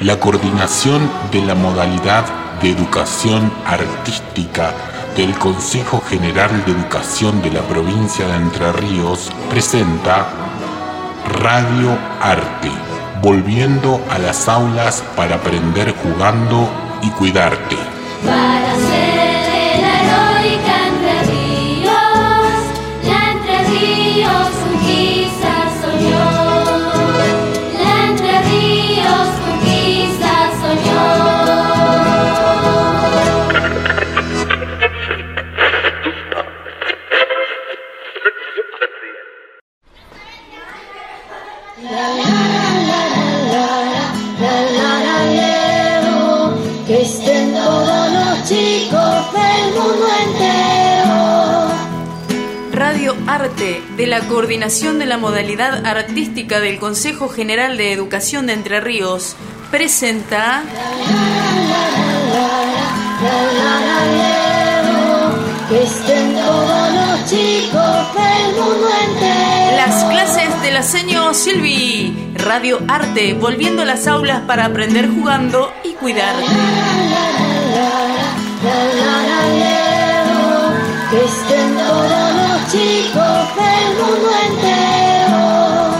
La 0.00 0.20
coordinación 0.20 1.10
de 1.32 1.40
la 1.40 1.54
modalidad 1.54 2.24
de 2.60 2.70
educación 2.70 3.50
artística 3.64 4.72
del 5.16 5.38
Consejo 5.38 6.00
General 6.00 6.64
de 6.66 6.72
Educación 6.72 7.40
de 7.40 7.50
la 7.50 7.62
provincia 7.62 8.26
de 8.26 8.36
Entre 8.36 8.72
Ríos 8.72 9.30
presenta 9.48 10.26
Radio 11.40 11.96
Arte, 12.20 12.70
volviendo 13.22 14.04
a 14.10 14.18
las 14.18 14.48
aulas 14.48 15.02
para 15.16 15.36
aprender 15.36 15.94
jugando 16.02 16.68
y 17.02 17.10
cuidarte. 17.10 17.93
De 53.96 54.06
la 54.06 54.20
Coordinación 54.20 54.98
de 54.98 55.06
la 55.06 55.18
Modalidad 55.18 55.86
Artística 55.86 56.60
del 56.60 56.78
Consejo 56.78 57.28
General 57.28 57.76
de 57.76 57.92
Educación 57.92 58.46
de 58.46 58.54
Entre 58.54 58.80
Ríos 58.80 59.36
presenta 59.70 60.62
las 69.76 70.04
clases 70.04 70.62
de 70.62 70.70
la 70.70 70.82
señor 70.82 71.34
Silvi, 71.34 72.32
Radio 72.34 72.80
Arte, 72.88 73.34
volviendo 73.34 73.82
a 73.82 73.84
las 73.84 74.06
aulas 74.06 74.42
para 74.42 74.66
aprender 74.66 75.08
jugando 75.08 75.72
y 75.82 75.92
cuidar. 75.94 76.34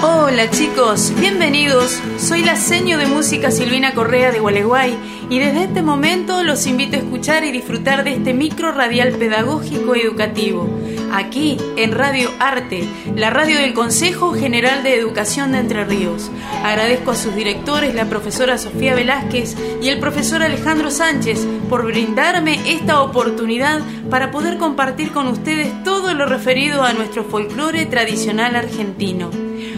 Hola 0.02 0.50
chicos, 0.50 1.12
bienvenidos. 1.20 2.00
Soy 2.18 2.42
la 2.42 2.56
seño 2.56 2.98
de 2.98 3.06
música 3.06 3.50
Silvina 3.52 3.94
Correa 3.94 4.32
de 4.32 4.40
Gualeguay 4.40 4.96
y 5.30 5.38
desde 5.38 5.64
este 5.64 5.82
momento 5.82 6.42
los 6.42 6.66
invito 6.66 6.96
a 6.96 7.00
escuchar 7.00 7.44
y 7.44 7.52
disfrutar 7.52 8.02
de 8.02 8.14
este 8.14 8.34
micro 8.34 8.72
radial 8.72 9.12
pedagógico 9.12 9.94
educativo. 9.94 10.68
Aquí 11.12 11.58
en 11.76 11.92
Radio 11.92 12.28
Arte, 12.40 12.88
la 13.14 13.30
radio 13.30 13.60
del 13.60 13.72
Consejo 13.72 14.32
General 14.32 14.82
de 14.82 14.98
Educación 14.98 15.52
de 15.52 15.58
Entre 15.58 15.84
Ríos. 15.84 16.30
Agradezco 16.64 17.12
a 17.12 17.16
sus 17.16 17.36
directores, 17.36 17.94
la 17.94 18.06
profesora 18.06 18.58
Sofía 18.58 18.96
Velázquez 18.96 19.54
y 19.80 19.88
el 19.88 20.00
profesor 20.00 20.42
Alejandro 20.42 20.90
Sánchez, 20.90 21.46
por 21.68 21.84
brindarme 21.84 22.58
esta 22.66 23.00
oportunidad 23.00 23.80
para 24.10 24.32
poder 24.32 24.58
compartir 24.58 25.12
con 25.12 25.28
ustedes 25.28 25.84
todo 25.84 25.93
lo 26.14 26.26
referido 26.26 26.82
a 26.82 26.92
nuestro 26.92 27.24
folclore 27.24 27.86
tradicional 27.86 28.56
argentino. 28.56 29.30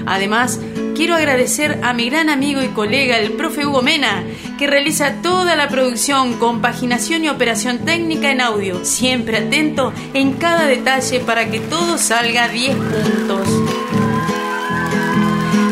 Además, 0.07 0.61
quiero 0.95 1.15
agradecer 1.15 1.81
a 1.83 1.93
mi 1.93 2.09
gran 2.09 2.31
amigo 2.31 2.63
y 2.63 2.69
colega, 2.69 3.19
el 3.19 3.33
profe 3.33 3.67
Hugo 3.67 3.83
Mena, 3.83 4.23
que 4.59 4.67
realiza 4.67 5.21
toda 5.23 5.57
la 5.57 5.69
producción, 5.69 6.35
compaginación 6.35 7.25
y 7.25 7.29
operación 7.29 7.85
técnica 7.85 8.31
en 8.31 8.41
audio, 8.41 8.85
siempre 8.85 9.39
atento 9.39 9.93
en 10.15 10.35
cada 10.35 10.67
detalle 10.67 11.21
para 11.21 11.51
que 11.51 11.61
todo 11.61 11.99
salga 11.99 12.49
10 12.49 12.77
puntos. 12.77 13.49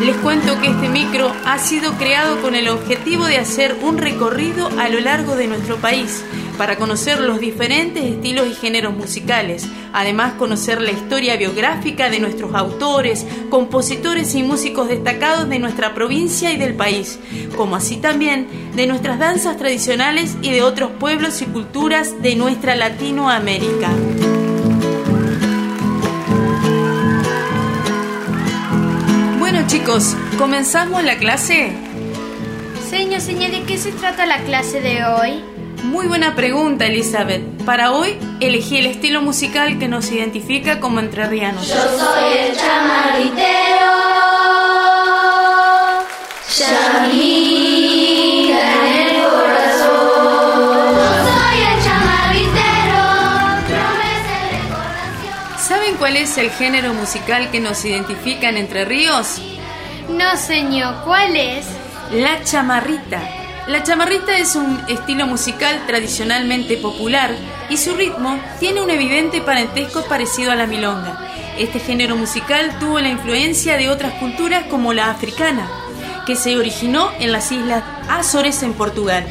Les 0.05 0.15
cuento 0.17 0.61
que 0.61 0.67
este 0.67 0.87
micro 0.87 1.31
ha 1.45 1.57
sido 1.57 1.93
creado 1.93 2.39
con 2.41 2.53
el 2.53 2.69
objetivo 2.69 3.25
de 3.25 3.37
hacer 3.37 3.75
un 3.81 3.97
recorrido 3.97 4.69
a 4.77 4.87
lo 4.89 4.99
largo 4.99 5.35
de 5.35 5.47
nuestro 5.47 5.77
país 5.77 6.23
para 6.57 6.77
conocer 6.77 7.19
los 7.19 7.39
diferentes 7.39 8.03
estilos 8.03 8.47
y 8.47 8.53
géneros 8.53 8.95
musicales, 8.95 9.67
además 9.93 10.33
conocer 10.33 10.81
la 10.81 10.91
historia 10.91 11.35
biográfica 11.37 12.09
de 12.09 12.19
nuestros 12.19 12.53
autores, 12.53 13.25
compositores 13.49 14.35
y 14.35 14.43
músicos 14.43 14.87
destacados 14.87 15.49
de 15.49 15.59
nuestra 15.59 15.93
provincia 15.93 16.51
y 16.51 16.57
del 16.57 16.73
país, 16.73 17.19
como 17.55 17.75
así 17.75 17.97
también 17.97 18.47
de 18.75 18.87
nuestras 18.87 19.19
danzas 19.19 19.57
tradicionales 19.57 20.37
y 20.41 20.51
de 20.51 20.63
otros 20.63 20.91
pueblos 20.99 21.41
y 21.41 21.45
culturas 21.45 22.21
de 22.21 22.35
nuestra 22.35 22.75
Latinoamérica. 22.75 23.89
Bueno 29.39 29.67
chicos, 29.67 30.15
¿comenzamos 30.37 31.03
la 31.03 31.17
clase? 31.17 31.71
Señor, 32.89 33.19
señor, 33.19 33.51
¿de 33.51 33.63
qué 33.63 33.77
se 33.77 33.91
trata 33.91 34.25
la 34.25 34.39
clase 34.43 34.79
de 34.79 35.03
hoy? 35.05 35.54
Muy 35.85 36.07
buena 36.07 36.35
pregunta, 36.35 36.85
Elizabeth. 36.87 37.43
Para 37.63 37.91
hoy 37.91 38.17
elegí 38.39 38.77
el 38.77 38.87
estilo 38.87 39.21
musical 39.21 39.77
que 39.79 39.87
nos 39.87 40.11
identifica 40.11 40.79
como 40.79 40.99
entrerrianos. 40.99 41.67
Yo 41.67 41.75
soy 41.75 42.37
el 42.37 42.57
chamarritero. 42.57 43.91
Chamarita 46.57 47.85
en 48.87 49.15
el 49.15 49.23
corazón. 49.29 50.95
Yo 50.95 51.13
soy 51.23 51.57
el 51.61 51.83
chamarritero. 51.83 53.03
¿Saben 55.59 55.95
cuál 55.97 56.17
es 56.17 56.37
el 56.37 56.49
género 56.49 56.93
musical 56.93 57.51
que 57.51 57.59
nos 57.59 57.85
identifica 57.85 58.49
en 58.49 58.57
Entre 58.57 58.85
Ríos? 58.85 59.41
No, 60.09 60.35
señor. 60.37 60.95
¿Cuál 61.05 61.35
es? 61.35 61.65
La 62.11 62.43
chamarrita. 62.43 63.44
La 63.67 63.81
chamarrita 63.81 64.37
es 64.37 64.55
un 64.55 64.79
estilo 64.87 65.25
musical 65.25 65.87
tradicionalmente 65.87 66.77
popular 66.77 67.35
y 67.67 67.77
su 67.77 67.95
ritmo 67.95 68.39
tiene 68.59 68.83
un 68.83 68.91
evidente 68.91 69.41
parentesco 69.41 70.05
parecido 70.05 70.51
a 70.51 70.55
la 70.55 70.67
milonga. 70.67 71.17
Este 71.57 71.79
género 71.79 72.15
musical 72.15 72.77
tuvo 72.79 72.99
la 72.99 73.09
influencia 73.09 73.75
de 73.75 73.89
otras 73.89 74.13
culturas 74.19 74.65
como 74.69 74.93
la 74.93 75.09
africana, 75.09 75.67
que 76.27 76.35
se 76.35 76.57
originó 76.57 77.09
en 77.19 77.31
las 77.31 77.51
islas 77.51 77.83
Azores 78.07 78.61
en 78.61 78.73
Portugal, 78.73 79.25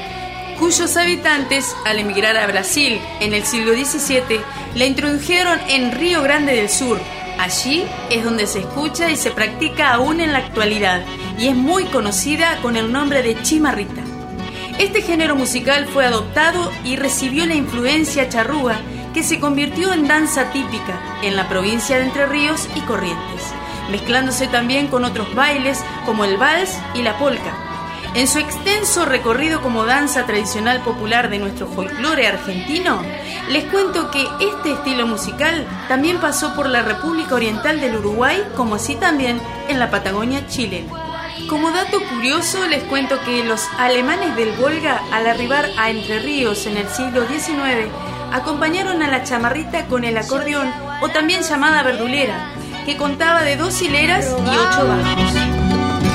cuyos 0.59 0.97
habitantes, 0.97 1.77
al 1.87 2.01
emigrar 2.01 2.37
a 2.37 2.49
Brasil 2.49 3.01
en 3.21 3.34
el 3.34 3.45
siglo 3.45 3.72
XVII, 3.72 4.41
la 4.75 4.84
introdujeron 4.84 5.61
en 5.69 5.93
Río 5.93 6.22
Grande 6.22 6.56
del 6.56 6.71
Sur. 6.71 7.01
Allí 7.39 7.84
es 8.11 8.25
donde 8.25 8.49
se 8.49 8.61
escucha 8.61 9.12
y 9.12 9.16
se 9.16 9.31
practica 9.31 9.95
aún 9.95 10.21
en 10.21 10.33
la 10.33 10.39
actualidad 10.39 11.03
y 11.39 11.47
es 11.47 11.55
muy 11.55 11.84
conocida 11.84 12.59
con 12.62 12.77
el 12.77 12.91
nombre 12.91 13.22
de 13.22 13.41
chimarrita. 13.43 14.13
Este 14.78 15.02
género 15.02 15.36
musical 15.36 15.86
fue 15.86 16.04
adoptado 16.04 16.72
y 16.84 16.96
recibió 16.96 17.46
la 17.46 17.54
influencia 17.54 18.28
charrúa 18.28 18.76
que 19.14 19.22
se 19.22 19.38
convirtió 19.38 19.92
en 19.92 20.08
danza 20.08 20.50
típica 20.50 21.00
en 21.22 21.36
la 21.36 21.48
provincia 21.48 21.96
de 21.96 22.04
Entre 22.04 22.26
Ríos 22.26 22.68
y 22.74 22.80
Corrientes, 22.80 23.52
mezclándose 23.90 24.48
también 24.48 24.88
con 24.88 25.04
otros 25.04 25.32
bailes 25.36 25.80
como 26.04 26.24
el 26.24 26.36
vals 26.36 26.76
y 26.94 27.02
la 27.02 27.16
polka. 27.18 27.52
En 28.14 28.26
su 28.26 28.38
extenso 28.38 29.04
recorrido 29.04 29.62
como 29.62 29.84
danza 29.84 30.26
tradicional 30.26 30.80
popular 30.82 31.30
de 31.30 31.38
nuestro 31.38 31.68
folclore 31.68 32.26
argentino, 32.26 33.00
les 33.50 33.64
cuento 33.64 34.10
que 34.10 34.26
este 34.41 34.72
estilo 34.72 35.06
musical 35.06 35.66
también 35.88 36.18
pasó 36.18 36.54
por 36.54 36.68
la 36.68 36.82
República 36.82 37.36
Oriental 37.36 37.80
del 37.80 37.96
Uruguay, 37.96 38.42
como 38.56 38.74
así 38.74 38.97
también 38.97 39.41
en 39.68 39.78
la 39.78 39.91
Patagonia 39.91 40.47
chilena. 40.48 41.03
Como 41.48 41.71
dato 41.72 42.01
curioso, 42.09 42.66
les 42.69 42.83
cuento 42.84 43.21
que 43.25 43.45
los 43.45 43.60
alemanes 43.77 44.36
del 44.36 44.53
Volga, 44.53 45.03
al 45.13 45.27
arribar 45.27 45.69
a 45.77 45.91
Entre 45.91 46.21
Ríos 46.21 46.65
en 46.66 46.77
el 46.77 46.89
siglo 46.89 47.27
XIX, 47.27 47.91
acompañaron 48.33 49.03
a 49.03 49.09
la 49.09 49.25
chamarrita 49.25 49.86
con 49.86 50.04
el 50.04 50.16
acordeón, 50.16 50.72
o 51.03 51.09
también 51.09 51.42
llamada 51.42 51.83
verdulera, 51.83 52.53
que 52.86 52.97
contaba 52.97 53.42
de 53.42 53.57
dos 53.57 53.83
hileras 53.83 54.27
y 54.27 54.48
ocho 54.48 54.86
bajos. 54.86 55.33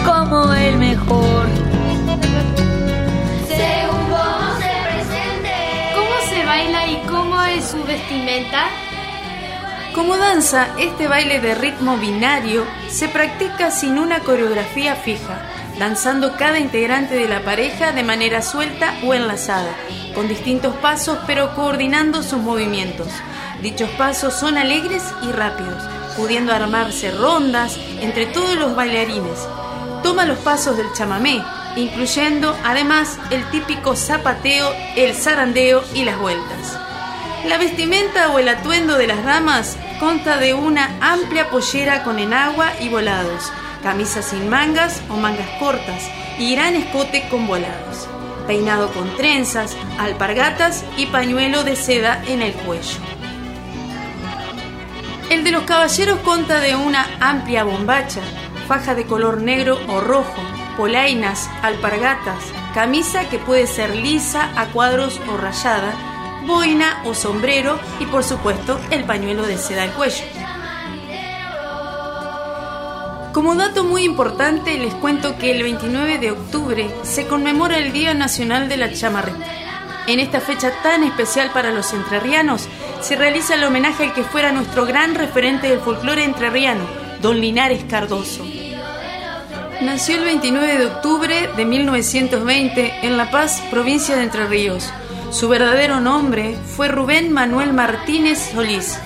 Como 0.05 0.53
el 0.53 0.77
mejor. 0.77 1.47
Según 3.47 4.09
cómo 4.09 4.57
se 4.57 4.71
presente. 4.87 5.53
¿Cómo 5.95 6.29
se 6.29 6.45
baila 6.45 6.87
y 6.87 6.97
cómo 7.07 7.43
es 7.43 7.65
su 7.65 7.83
vestimenta? 7.83 8.67
Como 9.93 10.17
danza, 10.17 10.67
este 10.77 11.07
baile 11.07 11.39
de 11.39 11.55
ritmo 11.55 11.97
binario 11.97 12.63
se 12.89 13.07
practica 13.07 13.71
sin 13.71 13.97
una 13.97 14.19
coreografía 14.19 14.95
fija, 14.95 15.41
danzando 15.79 16.37
cada 16.37 16.59
integrante 16.59 17.15
de 17.15 17.27
la 17.27 17.43
pareja 17.43 17.91
de 17.91 18.03
manera 18.03 18.43
suelta 18.43 18.93
o 19.03 19.15
enlazada, 19.15 19.71
con 20.13 20.27
distintos 20.27 20.75
pasos 20.75 21.17
pero 21.25 21.55
coordinando 21.55 22.21
sus 22.21 22.39
movimientos. 22.39 23.07
Dichos 23.63 23.89
pasos 23.91 24.35
son 24.35 24.57
alegres 24.57 25.03
y 25.23 25.31
rápidos, 25.31 25.83
pudiendo 26.15 26.53
armarse 26.53 27.09
rondas 27.11 27.75
entre 27.99 28.27
todos 28.27 28.55
los 28.57 28.75
bailarines. 28.75 29.39
Toma 30.03 30.25
los 30.25 30.37
pasos 30.37 30.77
del 30.77 30.93
chamamé, 30.93 31.43
incluyendo 31.75 32.55
además 32.63 33.17
el 33.31 33.43
típico 33.49 33.95
zapateo, 33.95 34.71
el 34.95 35.15
zarandeo 35.15 35.83
y 35.95 36.03
las 36.03 36.19
vueltas. 36.19 36.77
La 37.45 37.57
vestimenta 37.57 38.29
o 38.31 38.39
el 38.39 38.49
atuendo 38.49 38.97
de 38.97 39.07
las 39.07 39.23
damas 39.23 39.77
consta 39.99 40.37
de 40.37 40.53
una 40.53 40.89
amplia 41.01 41.49
pollera 41.49 42.03
con 42.03 42.19
enagua 42.19 42.71
y 42.81 42.89
volados, 42.89 43.51
camisas 43.81 44.25
sin 44.25 44.49
mangas 44.49 45.01
o 45.09 45.15
mangas 45.15 45.49
cortas 45.59 46.09
y 46.37 46.53
gran 46.53 46.75
escote 46.75 47.27
con 47.29 47.47
volados, 47.47 48.07
peinado 48.45 48.91
con 48.91 49.15
trenzas, 49.15 49.75
alpargatas 49.97 50.83
y 50.97 51.05
pañuelo 51.07 51.63
de 51.63 51.75
seda 51.75 52.21
en 52.27 52.41
el 52.41 52.53
cuello. 52.53 52.99
El 55.29 55.43
de 55.43 55.51
los 55.51 55.63
caballeros 55.63 56.19
consta 56.19 56.59
de 56.59 56.75
una 56.75 57.05
amplia 57.21 57.63
bombacha, 57.63 58.21
faja 58.67 58.95
de 58.95 59.05
color 59.05 59.41
negro 59.41 59.79
o 59.87 60.01
rojo, 60.01 60.41
polainas, 60.75 61.49
alpargatas, 61.61 62.43
camisa 62.73 63.29
que 63.29 63.39
puede 63.39 63.65
ser 63.65 63.95
lisa, 63.95 64.49
a 64.55 64.67
cuadros 64.67 65.19
o 65.31 65.37
rayada, 65.37 65.93
boina 66.45 67.01
o 67.05 67.13
sombrero 67.13 67.79
y 67.99 68.05
por 68.05 68.23
supuesto 68.23 68.79
el 68.91 69.03
pañuelo 69.05 69.45
de 69.45 69.57
seda 69.57 69.83
al 69.83 69.93
cuello. 69.93 70.23
Como 73.33 73.55
dato 73.55 73.83
muy 73.83 74.03
importante 74.03 74.77
les 74.77 74.93
cuento 74.95 75.37
que 75.37 75.51
el 75.51 75.63
29 75.63 76.17
de 76.17 76.31
octubre 76.31 76.89
se 77.03 77.27
conmemora 77.27 77.77
el 77.77 77.93
Día 77.93 78.13
Nacional 78.13 78.67
de 78.67 78.77
la 78.77 78.91
Chamarrita. 78.91 79.45
En 80.07 80.19
esta 80.19 80.41
fecha 80.41 80.71
tan 80.81 81.03
especial 81.03 81.51
para 81.53 81.71
los 81.71 81.93
entrerrianos 81.93 82.67
se 83.01 83.15
realiza 83.15 83.53
el 83.53 83.63
homenaje 83.63 84.05
al 84.05 84.13
que 84.13 84.23
fuera 84.23 84.51
nuestro 84.51 84.85
gran 84.85 85.13
referente 85.13 85.69
del 85.69 85.79
folclore 85.79 86.23
entrerriano, 86.23 86.83
don 87.21 87.39
Linares 87.39 87.83
Cardoso. 87.87 88.43
Nació 89.81 90.17
el 90.17 90.25
29 90.25 90.77
de 90.77 90.85
octubre 90.87 91.49
de 91.55 91.65
1920 91.65 92.93
en 93.03 93.17
La 93.17 93.29
Paz, 93.31 93.63
provincia 93.69 94.15
de 94.15 94.23
Entre 94.23 94.45
Ríos. 94.47 94.91
Su 95.31 95.47
verdadero 95.47 95.99
nombre 95.99 96.57
fue 96.75 96.87
Rubén 96.87 97.31
Manuel 97.31 97.71
Martínez 97.71 98.49
Solís. 98.51 98.99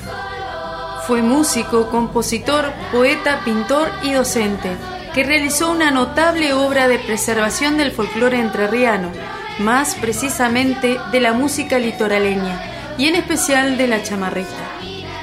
Fue 1.05 1.21
músico, 1.21 1.89
compositor, 1.89 2.71
poeta, 2.93 3.41
pintor 3.43 3.89
y 4.03 4.13
docente, 4.13 4.71
que 5.13 5.25
realizó 5.25 5.69
una 5.69 5.91
notable 5.91 6.53
obra 6.53 6.87
de 6.87 6.97
preservación 6.97 7.77
del 7.77 7.91
folclore 7.91 8.39
entrerriano, 8.39 9.11
más 9.59 9.95
precisamente 9.95 10.97
de 11.11 11.19
la 11.19 11.33
música 11.33 11.77
litoraleña 11.77 12.95
y 12.97 13.07
en 13.07 13.15
especial 13.15 13.77
de 13.77 13.87
la 13.87 14.01
chamarrita. 14.01 14.49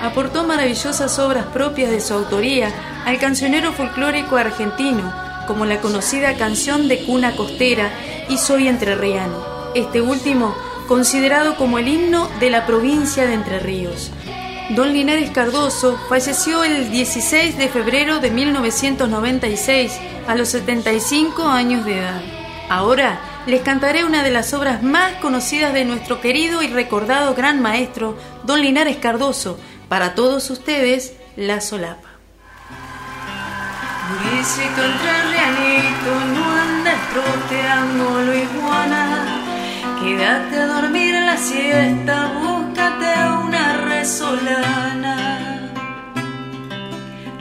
Aportó 0.03 0.45
maravillosas 0.45 1.19
obras 1.19 1.47
propias 1.47 1.91
de 1.91 2.01
su 2.01 2.13
autoría 2.13 2.73
al 3.07 3.19
cancionero 3.19 3.73
folclórico 3.73 4.37
argentino, 4.37 5.13
como 5.47 5.65
la 5.65 5.81
conocida 5.81 6.37
canción 6.37 6.89
de 6.89 7.05
cuna 7.07 7.35
costera 7.37 7.91
y 8.29 8.37
Soy 8.37 8.69
entrerriano. 8.69 9.49
Este 9.75 10.01
último 10.01 10.55
considerado 10.91 11.55
como 11.55 11.79
el 11.79 11.87
himno 11.87 12.29
de 12.41 12.51
la 12.51 12.67
provincia 12.67 13.25
de 13.25 13.35
Entre 13.35 13.61
Ríos. 13.61 14.11
Don 14.71 14.93
Linares 14.93 15.31
Cardoso 15.31 15.97
falleció 16.09 16.65
el 16.65 16.91
16 16.91 17.57
de 17.57 17.69
febrero 17.69 18.19
de 18.19 18.33
1996 18.33 19.97
a 20.27 20.35
los 20.35 20.49
75 20.49 21.45
años 21.47 21.85
de 21.85 22.01
edad. 22.01 22.21
Ahora 22.69 23.21
les 23.47 23.63
cantaré 23.63 24.05
una 24.05 24.25
de 24.25 24.33
las 24.33 24.53
obras 24.53 24.83
más 24.83 25.13
conocidas 25.23 25.73
de 25.75 25.85
nuestro 25.85 26.21
querido 26.21 26.61
y 26.61 26.67
recordado 26.67 27.37
gran 27.37 27.63
maestro, 27.63 28.19
Don 28.43 28.61
Linares 28.61 28.97
Cardoso, 28.97 29.61
para 29.89 30.17
todos 30.17 30.51
ustedes, 30.51 31.15
La 31.37 31.61
Solapa. 31.61 32.09
Quédate 40.01 40.57
a 40.57 40.67
dormir 40.67 41.15
en 41.15 41.27
la 41.27 41.37
siesta, 41.37 42.33
búscate 42.41 43.11
una 43.45 43.77
resolana. 43.89 45.71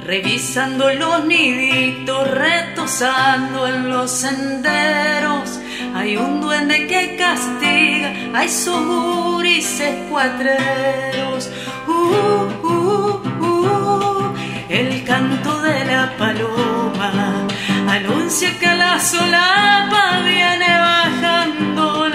Revisando 0.06 0.94
los 0.94 1.26
niditos, 1.26 2.30
retosando 2.30 3.66
en 3.66 3.90
los 3.90 4.12
senderos. 4.12 5.60
Hay 5.96 6.18
un 6.18 6.42
duende 6.42 6.86
que 6.88 7.16
castiga, 7.16 8.14
hay 8.34 8.50
sugurices 8.50 9.96
cuatreros. 10.10 11.50
Uh, 11.88 12.68
uh, 12.68 13.22
uh, 13.46 14.34
el 14.68 15.04
canto 15.06 15.62
de 15.62 15.86
la 15.86 16.14
paloma 16.18 17.48
anuncia 17.88 18.50
que 18.60 18.76
la 18.76 19.00
solapa 19.00 20.20
viene 20.24 20.68
bajando 20.78 22.09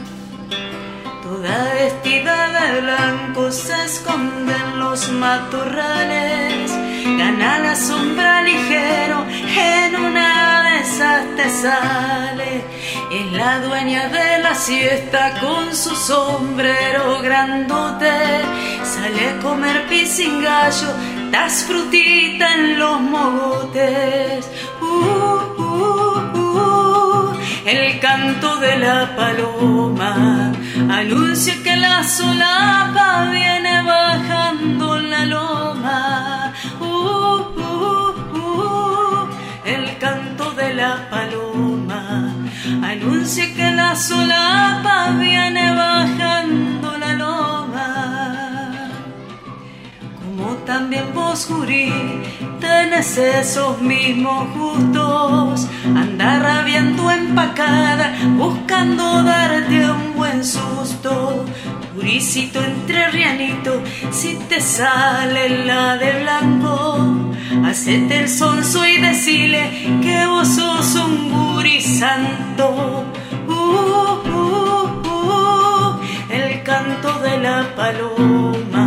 Toda 1.23 1.73
vestida 1.73 2.37
de 2.57 2.81
blanco 2.81 3.51
se 3.51 3.75
esconde 3.85 4.53
en 4.53 4.79
los 4.79 5.11
matorrales, 5.11 6.71
gana 7.17 7.59
la 7.59 7.75
sombra 7.75 8.41
ligero, 8.41 9.25
en 9.27 9.95
una 9.95 10.63
de 10.63 10.79
esas 10.79 11.25
te 11.35 11.49
sale. 11.49 12.63
Es 13.11 13.31
la 13.33 13.59
dueña 13.59 14.07
de 14.07 14.39
la 14.43 14.53
siesta 14.53 15.39
con 15.39 15.75
su 15.75 15.95
sombrero 15.95 17.19
grandote 17.23 18.11
Sale 18.83 19.29
a 19.29 19.39
comer 19.39 19.85
gallo, 20.41 20.93
das 21.31 21.63
frutita 21.63 22.45
en 22.55 22.79
los 22.79 23.01
mogotes. 23.01 24.49
Uh, 24.81 24.85
uh, 25.57 26.39
uh, 26.39 27.37
el 27.65 27.99
canto 27.99 28.57
de 28.57 28.77
la 28.77 29.15
paloma 29.15 30.51
anuncia 30.89 31.53
que 31.63 31.75
la 31.75 32.03
solapa 32.03 33.29
viene 33.31 33.81
bajando 33.83 34.99
la 34.99 35.25
loma. 35.25 36.53
el 39.65 39.97
canto 39.99 40.51
de 40.54 40.73
la 40.73 41.09
paloma 41.09 42.33
anuncia 42.83 43.54
que 43.56 43.71
la 43.71 43.95
solapa 43.95 45.11
viene 45.19 45.71
bajando 45.75 46.97
la 46.97 47.13
loma 47.13 48.58
también 50.65 51.13
vos, 51.13 51.45
Jurí, 51.45 51.91
tenés 52.59 53.17
esos 53.17 53.81
mismos 53.81 54.47
gustos. 54.55 55.67
Anda 55.85 56.39
rabiando 56.39 57.09
empacada, 57.11 58.13
buscando 58.37 59.23
darte 59.23 59.89
un 59.89 60.15
buen 60.15 60.43
susto. 60.43 61.45
Juricito 61.95 62.61
rianito, 63.11 63.81
si 64.11 64.35
te 64.47 64.61
sale 64.61 65.65
la 65.65 65.97
de 65.97 66.21
blanco, 66.21 66.97
hacete 67.65 68.21
el 68.21 68.29
sonso 68.29 68.85
y 68.85 68.97
decile 68.97 69.99
que 70.01 70.25
vos 70.25 70.47
sos 70.47 70.95
un 70.95 71.31
guri 71.31 71.81
santo. 71.81 73.05
Uh, 73.47 73.51
uh, 74.33 75.09
uh, 75.09 75.99
el 76.29 76.63
canto 76.63 77.19
de 77.19 77.37
la 77.39 77.75
paloma 77.75 78.79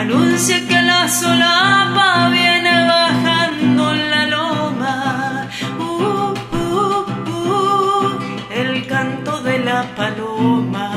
anuncia 0.00 0.58
que 0.68 0.82
la 0.82 1.08
solapa 1.08 2.28
viene 2.28 2.74
bajando 2.86 3.94
la 3.94 4.26
loma. 4.26 5.48
Uh, 5.78 6.34
uh, 6.62 7.04
uh, 7.34 8.18
el 8.50 8.86
canto 8.86 9.40
de 9.42 9.58
la 9.60 9.80
paloma 9.96 10.90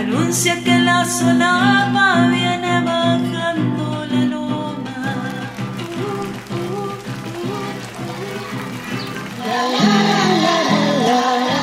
anuncia 0.00 0.54
que 0.64 0.78
la 0.78 1.04
solapa 1.04 2.28
viene 2.28 2.80
bajando 2.80 4.06
la 4.12 4.24
loma. 4.34 4.98
que 11.06 11.53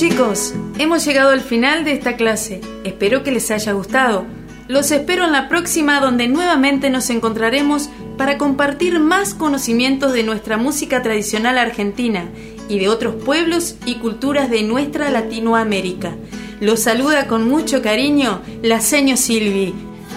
chicos, 0.00 0.54
hemos 0.78 1.04
llegado 1.04 1.28
al 1.28 1.42
final 1.42 1.84
de 1.84 1.92
esta 1.92 2.16
clase. 2.16 2.62
Espero 2.84 3.22
que 3.22 3.32
les 3.32 3.50
haya 3.50 3.72
gustado. 3.72 4.24
Los 4.66 4.90
espero 4.92 5.26
en 5.26 5.32
la 5.32 5.50
próxima 5.50 6.00
donde 6.00 6.26
nuevamente 6.26 6.88
nos 6.88 7.10
encontraremos 7.10 7.90
para 8.16 8.38
compartir 8.38 8.98
más 8.98 9.34
conocimientos 9.34 10.14
de 10.14 10.22
nuestra 10.22 10.56
música 10.56 11.02
tradicional 11.02 11.58
argentina 11.58 12.30
y 12.66 12.78
de 12.78 12.88
otros 12.88 13.22
pueblos 13.22 13.76
y 13.84 13.96
culturas 13.96 14.48
de 14.48 14.62
nuestra 14.62 15.10
Latinoamérica. 15.10 16.14
Lo 16.60 16.78
saluda 16.78 17.26
con 17.26 17.46
mucho 17.46 17.82
cariño 17.82 18.40
la 18.62 18.80
seño 18.80 19.18
Silvi. 19.18 19.74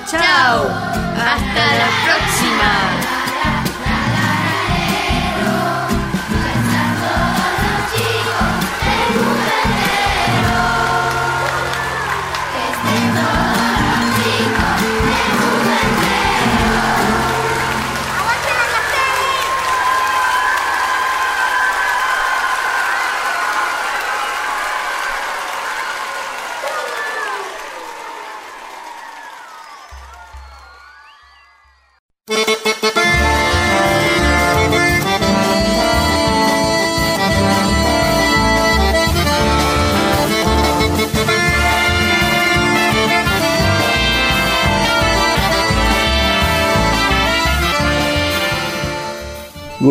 ¡Chao! 0.10 0.66
¡Hasta 0.66 1.66
la 1.76 1.90
próxima! 2.06 3.13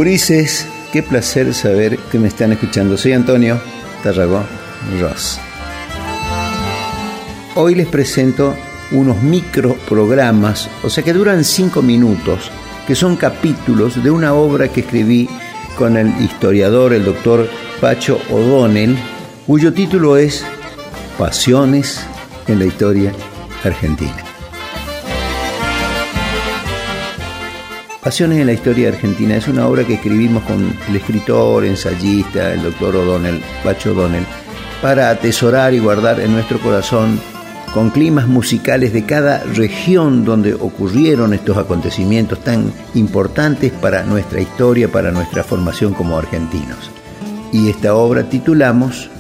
Gurises, 0.03 0.67
qué 0.93 1.01
placer 1.01 1.55
saber 1.55 1.97
que 1.97 2.19
me 2.19 2.27
están 2.27 2.51
escuchando. 2.51 2.99
Soy 2.99 3.13
Antonio 3.13 3.61
Tarragó 4.03 4.43
Ross. 5.01 5.39
Hoy 7.55 7.77
les 7.77 7.87
presento 7.87 8.53
unos 8.91 9.23
microprogramas, 9.23 10.69
o 10.83 10.91
sea 10.91 11.05
que 11.05 11.13
duran 11.13 11.45
cinco 11.45 11.83
minutos, 11.83 12.51
que 12.85 12.97
son 12.97 13.15
capítulos 13.15 14.03
de 14.03 14.11
una 14.11 14.35
obra 14.35 14.67
que 14.67 14.81
escribí 14.81 15.29
con 15.79 15.97
el 15.97 16.09
historiador, 16.21 16.95
el 16.95 17.05
doctor 17.05 17.49
Pacho 17.81 18.19
O'Donnell, 18.29 18.99
cuyo 19.47 19.73
título 19.73 20.17
es 20.17 20.45
Pasiones 21.17 22.01
en 22.49 22.59
la 22.59 22.65
historia 22.65 23.13
argentina. 23.63 24.32
Pasiones 28.03 28.41
en 28.41 28.47
la 28.47 28.53
historia 28.53 28.89
argentina 28.89 29.37
es 29.37 29.47
una 29.47 29.69
obra 29.69 29.85
que 29.85 29.95
escribimos 29.95 30.43
con 30.43 30.77
el 30.89 30.97
escritor, 30.97 31.65
ensayista, 31.65 32.53
el 32.53 32.65
doctor 32.65 32.97
O'Donnell, 32.97 33.41
Pacho 33.63 33.93
O'Donnell, 33.93 34.27
para 34.83 35.09
atesorar 35.11 35.73
y 35.73 35.79
guardar 35.79 36.19
en 36.19 36.33
nuestro 36.33 36.59
corazón 36.59 37.21
con 37.73 37.91
climas 37.91 38.27
musicales 38.27 38.93
de 38.93 39.05
cada 39.05 39.45
región 39.45 40.25
donde 40.25 40.53
ocurrieron 40.53 41.33
estos 41.33 41.57
acontecimientos 41.57 42.43
tan 42.43 42.73
importantes 42.95 43.71
para 43.71 44.03
nuestra 44.03 44.41
historia, 44.41 44.91
para 44.91 45.13
nuestra 45.13 45.45
formación 45.45 45.95
como 45.95 46.19
argentinos. 46.19 46.91
Y 47.53 47.71
esta 47.71 47.95
obra 47.95 48.29
titulamos 48.29 49.11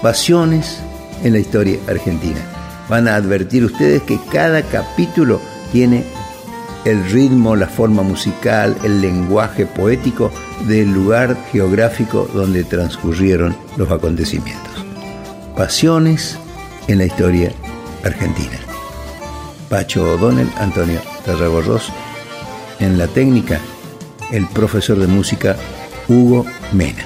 Pasiones 0.00 0.80
en 1.22 1.34
la 1.34 1.40
historia 1.40 1.78
argentina. 1.86 2.40
Van 2.88 3.06
a 3.06 3.16
advertir 3.16 3.66
ustedes 3.66 4.02
que 4.02 4.18
cada 4.32 4.62
capítulo 4.62 5.42
tiene 5.72 6.04
el 6.84 7.10
ritmo, 7.10 7.56
la 7.56 7.66
forma 7.66 8.02
musical, 8.02 8.76
el 8.84 9.00
lenguaje 9.00 9.66
poético 9.66 10.30
del 10.68 10.92
lugar 10.92 11.36
geográfico 11.50 12.28
donde 12.34 12.64
transcurrieron 12.64 13.56
los 13.76 13.90
acontecimientos. 13.90 14.84
Pasiones 15.56 16.38
en 16.88 16.98
la 16.98 17.06
historia 17.06 17.52
argentina. 18.04 18.58
Pacho 19.68 20.14
O'Donnell, 20.14 20.50
Antonio 20.58 21.00
Tarragorros. 21.24 21.90
En 22.80 22.98
la 22.98 23.06
técnica, 23.06 23.60
el 24.30 24.46
profesor 24.48 24.98
de 24.98 25.06
música 25.06 25.56
Hugo 26.08 26.44
Mena. 26.72 27.04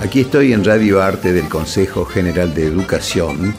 Aquí 0.00 0.20
estoy 0.20 0.52
en 0.52 0.64
Radio 0.64 1.02
Arte 1.02 1.32
del 1.32 1.48
Consejo 1.48 2.04
General 2.04 2.52
de 2.54 2.66
Educación 2.66 3.54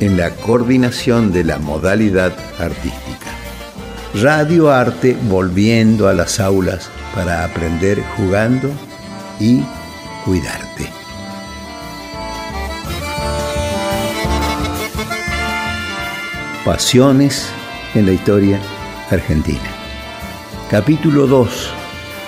en 0.00 0.16
la 0.16 0.30
coordinación 0.30 1.32
de 1.32 1.44
la 1.44 1.58
modalidad 1.58 2.32
artística. 2.58 3.30
Radio 4.14 4.70
Arte 4.70 5.16
volviendo 5.28 6.08
a 6.08 6.14
las 6.14 6.40
aulas 6.40 6.90
para 7.14 7.44
aprender 7.44 8.02
jugando 8.16 8.70
y 9.40 9.62
cuidarte. 10.24 10.88
Pasiones 16.64 17.48
en 17.94 18.06
la 18.06 18.12
historia 18.12 18.60
argentina. 19.10 19.70
Capítulo 20.70 21.26
2. 21.26 21.70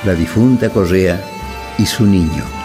La 0.05 0.15
difunta 0.15 0.71
Correa 0.71 1.21
y 1.79 1.87
su 1.87 2.07
niño 2.07 2.60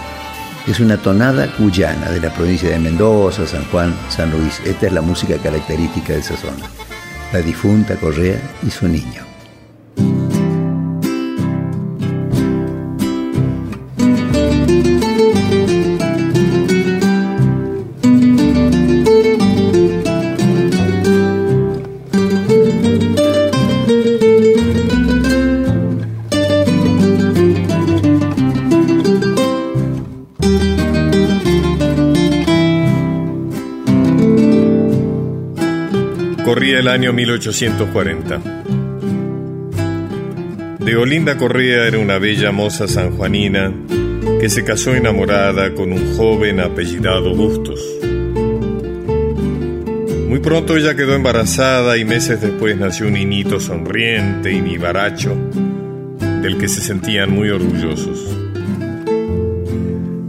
es 0.68 0.80
una 0.80 0.98
tonada 0.98 1.48
cuyana 1.56 2.10
de 2.10 2.20
la 2.20 2.34
provincia 2.34 2.70
de 2.70 2.80
Mendoza, 2.80 3.46
San 3.46 3.66
Juan, 3.66 3.96
San 4.10 4.32
Luis. 4.32 4.60
Esta 4.66 4.88
es 4.88 4.94
la 4.94 5.02
música 5.02 5.38
característica 5.38 6.14
de 6.14 6.20
esa 6.20 6.36
zona. 6.38 6.66
La 7.32 7.40
difunta 7.40 7.96
Correa 7.96 8.40
y 8.66 8.72
su 8.72 8.88
niño. 8.88 9.35
Año 36.96 37.12
1840. 37.12 38.42
De 40.80 40.96
Olinda 40.96 41.36
Correa 41.36 41.88
era 41.88 42.00
una 42.00 42.20
bella 42.20 42.54
moza 42.54 42.88
sanjuanina 42.88 43.74
que 44.40 44.48
se 44.48 44.64
casó 44.64 44.96
enamorada 44.96 45.74
con 45.74 45.92
un 45.92 46.16
joven 46.16 46.62
apellidado 46.62 47.36
Bustos. 47.36 47.82
Muy 50.30 50.40
pronto 50.40 50.78
ella 50.78 50.96
quedó 50.96 51.16
embarazada 51.16 51.98
y 51.98 52.06
meses 52.06 52.40
después 52.40 52.78
nació 52.78 53.08
un 53.08 53.16
niñito 53.16 53.60
sonriente 53.60 54.54
y 54.54 54.62
vivaracho, 54.62 55.36
del 56.42 56.58
que 56.58 56.70
se 56.70 56.80
sentían 56.80 57.30
muy 57.30 57.50
orgullosos. 57.50 58.38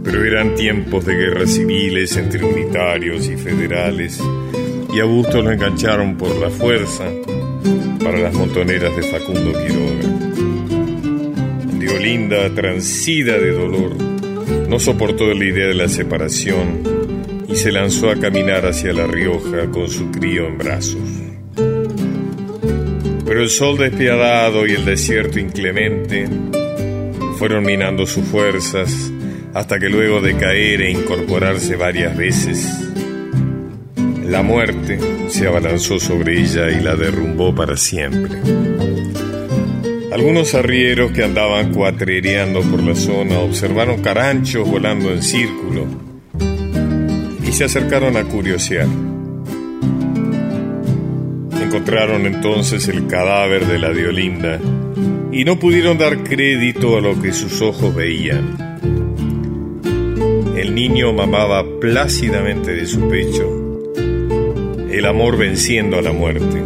Pero 0.03 0.25
eran 0.25 0.53
tiempos 0.55 1.05
de 1.05 1.15
guerras 1.15 1.49
civiles 1.49 2.17
entre 2.17 2.43
unitarios 2.43 3.29
y 3.29 3.37
federales 3.37 4.21
y 4.97 4.99
a 4.99 5.05
Busto 5.05 5.43
lo 5.43 5.51
engancharon 5.51 6.17
por 6.17 6.35
la 6.37 6.49
fuerza 6.49 7.03
para 8.03 8.17
las 8.17 8.33
montoneras 8.33 8.95
de 8.95 9.03
Facundo 9.03 9.51
Quiroga. 9.53 10.07
Diolinda, 11.77 12.49
transida 12.55 13.37
de 13.37 13.51
dolor, 13.51 13.95
no 14.67 14.79
soportó 14.79 15.31
la 15.35 15.45
idea 15.45 15.67
de 15.67 15.75
la 15.75 15.87
separación 15.87 16.81
y 17.47 17.55
se 17.57 17.71
lanzó 17.71 18.09
a 18.09 18.15
caminar 18.15 18.65
hacia 18.65 18.91
La 18.91 19.05
Rioja 19.05 19.69
con 19.69 19.87
su 19.87 20.09
crío 20.09 20.47
en 20.47 20.57
brazos. 20.57 21.07
Pero 23.23 23.43
el 23.43 23.49
sol 23.49 23.77
despiadado 23.77 24.65
y 24.65 24.71
el 24.71 24.83
desierto 24.83 25.39
inclemente 25.39 26.27
fueron 27.37 27.63
minando 27.63 28.07
sus 28.07 28.25
fuerzas 28.25 29.11
hasta 29.53 29.77
que 29.77 29.89
luego 29.89 30.21
de 30.21 30.35
caer 30.37 30.81
e 30.81 30.89
incorporarse 30.89 31.75
varias 31.75 32.17
veces, 32.17 32.86
la 34.27 34.43
muerte 34.43 34.99
se 35.29 35.47
abalanzó 35.47 35.99
sobre 35.99 36.41
ella 36.41 36.69
y 36.69 36.83
la 36.83 36.95
derrumbó 36.95 37.55
para 37.55 37.77
siempre. 37.77 38.37
Algunos 40.11 40.53
arrieros 40.53 41.11
que 41.11 41.23
andaban 41.23 41.73
cuatrereando 41.73 42.61
por 42.61 42.83
la 42.83 42.95
zona 42.95 43.39
observaron 43.39 44.01
caranchos 44.01 44.69
volando 44.69 45.11
en 45.11 45.23
círculo 45.23 45.85
y 47.47 47.51
se 47.53 47.65
acercaron 47.65 48.17
a 48.17 48.23
curiosear. 48.25 48.87
Encontraron 51.61 52.25
entonces 52.25 52.87
el 52.89 53.07
cadáver 53.07 53.65
de 53.65 53.79
la 53.79 53.93
Diolinda 53.93 54.59
y 55.31 55.45
no 55.45 55.57
pudieron 55.57 55.97
dar 55.97 56.23
crédito 56.23 56.97
a 56.97 57.01
lo 57.01 57.21
que 57.21 57.31
sus 57.31 57.61
ojos 57.61 57.95
veían. 57.95 58.57
El 60.57 60.75
niño 60.75 61.13
mamaba 61.13 61.63
plácidamente 61.79 62.73
de 62.73 62.85
su 62.85 63.07
pecho 63.07 63.66
el 64.97 65.05
amor 65.05 65.37
venciendo 65.37 65.97
a 65.97 66.01
la 66.01 66.11
muerte. 66.11 66.61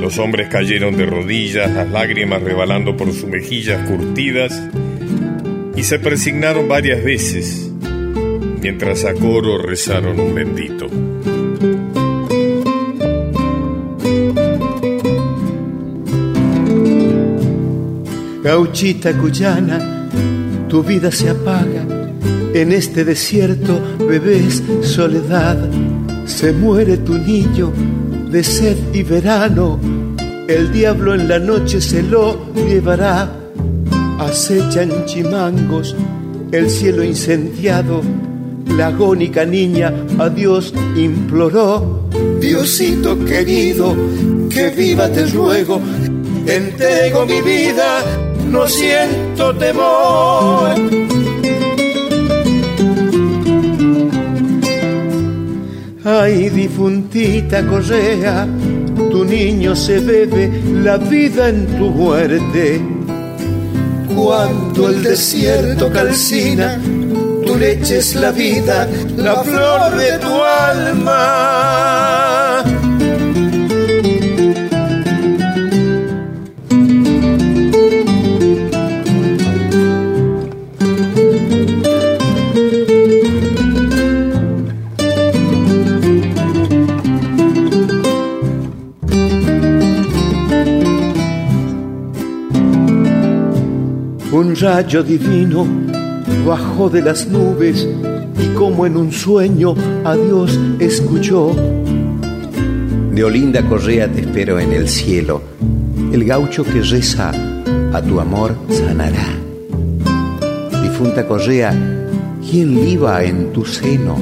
Los 0.00 0.18
hombres 0.18 0.48
cayeron 0.48 0.96
de 0.96 1.06
rodillas, 1.06 1.70
las 1.70 1.88
lágrimas 1.88 2.42
rebalando 2.42 2.96
por 2.96 3.12
sus 3.12 3.26
mejillas 3.26 3.88
curtidas, 3.88 4.60
y 5.76 5.82
se 5.82 5.98
persignaron 5.98 6.68
varias 6.68 7.04
veces 7.04 7.70
mientras 8.60 9.04
a 9.04 9.14
coro 9.14 9.58
rezaron 9.58 10.18
un 10.18 10.34
bendito. 10.34 10.86
Gauchita 18.42 19.16
cuyana, 19.16 20.08
tu 20.68 20.82
vida 20.82 21.12
se 21.12 21.30
apaga 21.30 21.86
en 22.54 22.72
este 22.72 23.04
desierto, 23.04 23.80
bebés 24.06 24.62
soledad. 24.82 25.56
Se 26.26 26.52
muere 26.52 26.98
tu 26.98 27.14
niño 27.14 27.72
de 28.30 28.44
sed 28.44 28.76
y 28.92 29.02
verano, 29.02 29.78
el 30.48 30.72
diablo 30.72 31.14
en 31.14 31.28
la 31.28 31.38
noche 31.38 31.80
se 31.80 32.02
lo 32.02 32.52
llevará. 32.54 33.30
Acechan 34.18 35.04
chimangos, 35.06 35.96
el 36.52 36.70
cielo 36.70 37.02
incendiado, 37.02 38.02
la 38.76 38.88
agónica 38.88 39.44
niña 39.44 39.92
a 40.18 40.28
Dios 40.28 40.72
imploró. 40.96 42.08
Diosito 42.40 43.18
querido, 43.24 43.94
que 44.48 44.70
viva 44.70 45.08
te 45.08 45.26
ruego, 45.26 45.80
entrego 46.46 47.26
mi 47.26 47.40
vida, 47.42 48.02
no 48.50 48.66
siento 48.66 49.54
temor. 49.56 50.74
Ay, 56.02 56.48
difuntita 56.48 57.62
correa, 57.66 58.46
tu 59.10 59.22
niño 59.22 59.76
se 59.76 60.00
bebe 60.00 60.50
la 60.82 60.96
vida 60.96 61.50
en 61.50 61.66
tu 61.66 61.90
muerte. 61.90 62.80
Cuando 64.16 64.88
el 64.88 65.02
desierto 65.02 65.90
calcina, 65.90 66.80
tu 67.44 67.54
leche 67.54 67.98
es 67.98 68.14
la 68.14 68.32
vida, 68.32 68.88
la 69.18 69.44
flor 69.44 69.94
de 69.96 70.18
tu 70.18 70.42
alma. 70.42 72.19
Rayo 94.60 95.02
divino 95.02 95.66
bajó 96.46 96.90
de 96.90 97.00
las 97.00 97.26
nubes 97.26 97.88
y 98.38 98.54
como 98.54 98.84
en 98.84 98.96
un 98.96 99.10
sueño 99.10 99.74
a 100.04 100.14
Dios 100.14 100.58
escuchó. 100.78 101.56
De 103.12 103.24
Olinda 103.24 103.62
Correa 103.62 104.06
te 104.08 104.20
espero 104.20 104.58
en 104.58 104.72
el 104.72 104.86
cielo. 104.88 105.40
El 106.12 106.24
gaucho 106.24 106.62
que 106.64 106.82
reza 106.82 107.32
a 107.92 108.02
tu 108.02 108.20
amor 108.20 108.54
sanará. 108.68 109.28
Difunta 110.82 111.26
Correa, 111.26 111.72
¿quién 112.48 112.84
viva 112.84 113.24
en 113.24 113.52
tu 113.52 113.64
seno? 113.64 114.16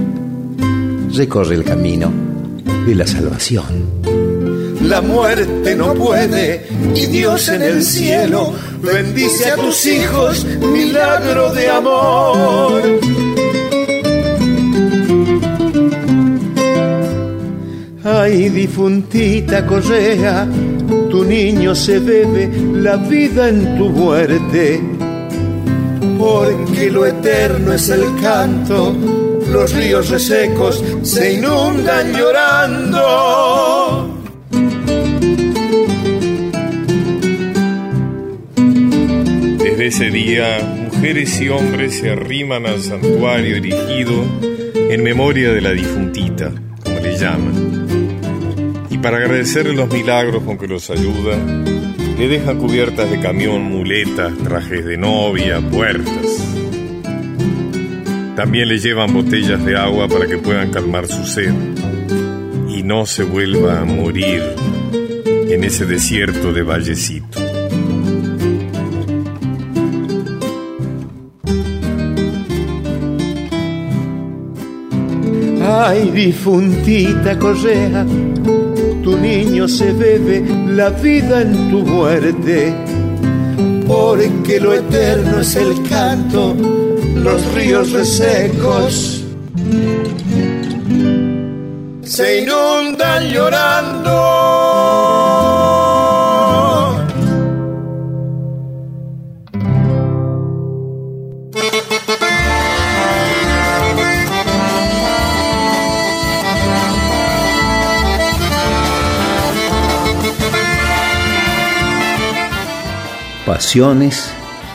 Recorre 1.14 1.57
el 1.57 1.64
camino 1.64 2.12
de 2.87 2.95
la 2.95 3.07
salvación. 3.07 3.99
La 4.85 5.00
muerte 5.00 5.75
no 5.75 5.95
puede 5.95 6.66
y 6.95 7.07
Dios 7.07 7.49
en 7.49 7.62
el 7.62 7.83
cielo 7.83 8.52
bendice 8.92 9.50
a 9.50 9.57
tus 9.57 9.87
hijos, 9.87 10.45
milagro 10.45 11.52
de 11.52 11.71
amor. 11.71 12.83
Ay, 18.04 18.49
difuntita 18.49 19.67
correa, 19.67 20.47
tu 21.10 21.25
niño 21.25 21.75
se 21.75 21.99
bebe 21.99 22.50
la 22.73 22.97
vida 22.97 23.49
en 23.49 23.76
tu 23.76 23.91
muerte. 23.91 24.80
Porque 26.19 26.91
lo 26.91 27.06
eterno 27.06 27.73
es 27.73 27.89
el 27.91 28.04
canto, 28.21 28.95
los 29.52 29.73
ríos 29.73 30.08
resecos 30.08 30.82
se 31.02 31.34
inundan 31.34 32.13
llorando. 32.13 33.77
Ese 39.89 40.11
día, 40.11 40.59
mujeres 40.93 41.41
y 41.41 41.49
hombres 41.49 41.97
se 41.97 42.11
arriman 42.11 42.67
al 42.67 42.83
santuario 42.83 43.57
erigido 43.57 44.23
en 44.91 45.03
memoria 45.03 45.51
de 45.51 45.63
la 45.63 45.71
difuntita, 45.71 46.53
como 46.85 47.01
le 47.01 47.17
llaman. 47.17 47.87
Y 48.91 48.99
para 48.99 49.17
agradecerle 49.17 49.73
los 49.73 49.91
milagros 49.91 50.43
con 50.43 50.59
que 50.59 50.69
los 50.69 50.91
ayuda, 50.91 51.39
le 52.19 52.29
dejan 52.29 52.59
cubiertas 52.59 53.11
de 53.11 53.19
camión, 53.19 53.63
muletas, 53.63 54.37
trajes 54.45 54.85
de 54.85 54.99
novia, 54.99 55.59
puertas. 55.63 56.45
También 58.37 58.69
le 58.69 58.79
llevan 58.79 59.15
botellas 59.15 59.65
de 59.65 59.75
agua 59.75 60.07
para 60.07 60.27
que 60.27 60.37
puedan 60.37 60.71
calmar 60.71 61.07
su 61.07 61.25
sed 61.25 61.55
y 62.69 62.83
no 62.83 63.07
se 63.07 63.25
vuelva 63.25 63.81
a 63.81 63.85
morir 63.87 64.43
en 65.49 65.65
ese 65.65 65.87
desierto 65.87 66.53
de 66.53 66.63
Vallecito. 66.63 67.48
Ay, 75.80 76.10
difuntita 76.10 77.38
correa, 77.38 78.04
tu 79.04 79.17
niño 79.17 79.69
se 79.69 79.93
bebe 79.93 80.43
la 80.67 80.91
vida 80.91 81.43
en 81.43 81.71
tu 81.71 81.84
muerte. 81.84 82.75
Porque 83.86 84.58
lo 84.58 84.75
eterno 84.75 85.38
es 85.41 85.54
el 85.54 85.80
canto, 85.88 86.56
los 87.14 87.54
ríos 87.54 87.93
resecos 87.93 89.23
se 92.02 92.41
inundan 92.43 93.28
llorando. 93.28 94.57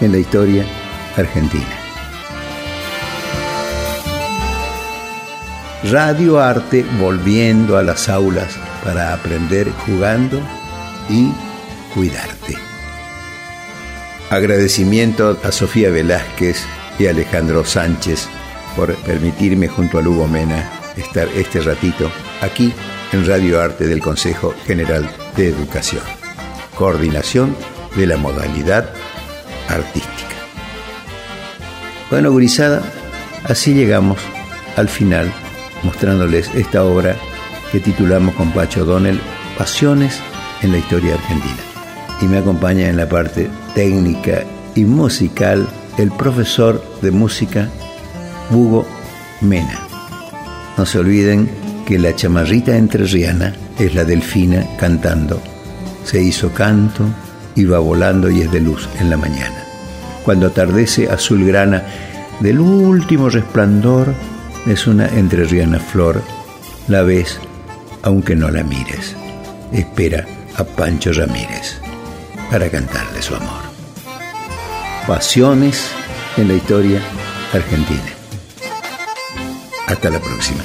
En 0.01 0.11
la 0.11 0.17
historia 0.17 0.65
argentina. 1.15 1.65
Radio 5.89 6.37
Arte 6.41 6.85
volviendo 6.99 7.77
a 7.77 7.83
las 7.83 8.09
aulas 8.09 8.57
para 8.83 9.13
aprender 9.13 9.71
jugando 9.85 10.41
y 11.09 11.31
cuidarte. 11.93 12.57
Agradecimiento 14.29 15.39
a 15.41 15.51
Sofía 15.53 15.89
Velázquez 15.89 16.65
y 16.99 17.07
Alejandro 17.07 17.63
Sánchez 17.63 18.27
por 18.75 18.93
permitirme 18.95 19.69
junto 19.69 19.97
a 19.97 20.01
Lugo 20.01 20.27
Mena 20.27 20.69
estar 20.97 21.29
este 21.29 21.61
ratito 21.61 22.11
aquí 22.41 22.73
en 23.13 23.25
Radio 23.25 23.61
Arte 23.61 23.87
del 23.87 24.01
Consejo 24.01 24.53
General 24.65 25.09
de 25.37 25.47
Educación. 25.47 26.03
Coordinación 26.75 27.55
de 27.95 28.07
la 28.07 28.17
modalidad 28.17 28.89
artística. 29.67 30.35
Bueno, 32.09 32.31
gurizada, 32.31 32.81
así 33.45 33.73
llegamos 33.73 34.19
al 34.75 34.89
final 34.89 35.31
mostrándoles 35.83 36.49
esta 36.55 36.83
obra 36.83 37.15
que 37.71 37.79
titulamos 37.79 38.35
con 38.35 38.51
Pacho 38.51 38.85
Donnell 38.85 39.19
Pasiones 39.57 40.19
en 40.61 40.71
la 40.71 40.77
historia 40.77 41.15
argentina. 41.15 41.57
Y 42.21 42.25
me 42.25 42.37
acompaña 42.37 42.87
en 42.87 42.97
la 42.97 43.09
parte 43.09 43.49
técnica 43.75 44.43
y 44.75 44.85
musical 44.85 45.67
el 45.97 46.11
profesor 46.11 46.83
de 47.01 47.11
música 47.11 47.69
Hugo 48.51 48.87
Mena. 49.41 49.79
No 50.77 50.85
se 50.85 50.99
olviden 50.99 51.49
que 51.85 51.99
la 51.99 52.15
chamarrita 52.15 52.77
entrerriana 52.77 53.53
es 53.77 53.93
la 53.93 54.05
delfina 54.05 54.65
cantando. 54.77 55.41
Se 56.03 56.21
hizo 56.21 56.51
canto, 56.51 57.05
iba 57.55 57.79
volando 57.79 58.29
y 58.29 58.41
es 58.41 58.51
de 58.51 58.59
luz 58.59 58.87
en 58.99 59.09
la 59.09 59.17
mañana. 59.17 59.63
Cuando 60.23 60.47
atardece 60.47 61.09
azul 61.09 61.45
grana 61.45 61.83
del 62.39 62.59
último 62.59 63.29
resplandor 63.29 64.13
es 64.65 64.87
una 64.87 65.07
entrerriana 65.07 65.79
flor, 65.79 66.21
la 66.87 67.01
ves 67.03 67.39
aunque 68.01 68.35
no 68.35 68.49
la 68.49 68.63
mires. 68.63 69.15
Espera 69.71 70.25
a 70.57 70.63
Pancho 70.63 71.11
Ramírez 71.13 71.79
para 72.51 72.69
cantarle 72.69 73.21
su 73.21 73.35
amor. 73.35 73.63
Pasiones 75.07 75.89
en 76.37 76.47
la 76.47 76.53
historia 76.53 77.01
argentina. 77.53 78.13
Hasta 79.87 80.09
la 80.09 80.19
próxima. 80.19 80.63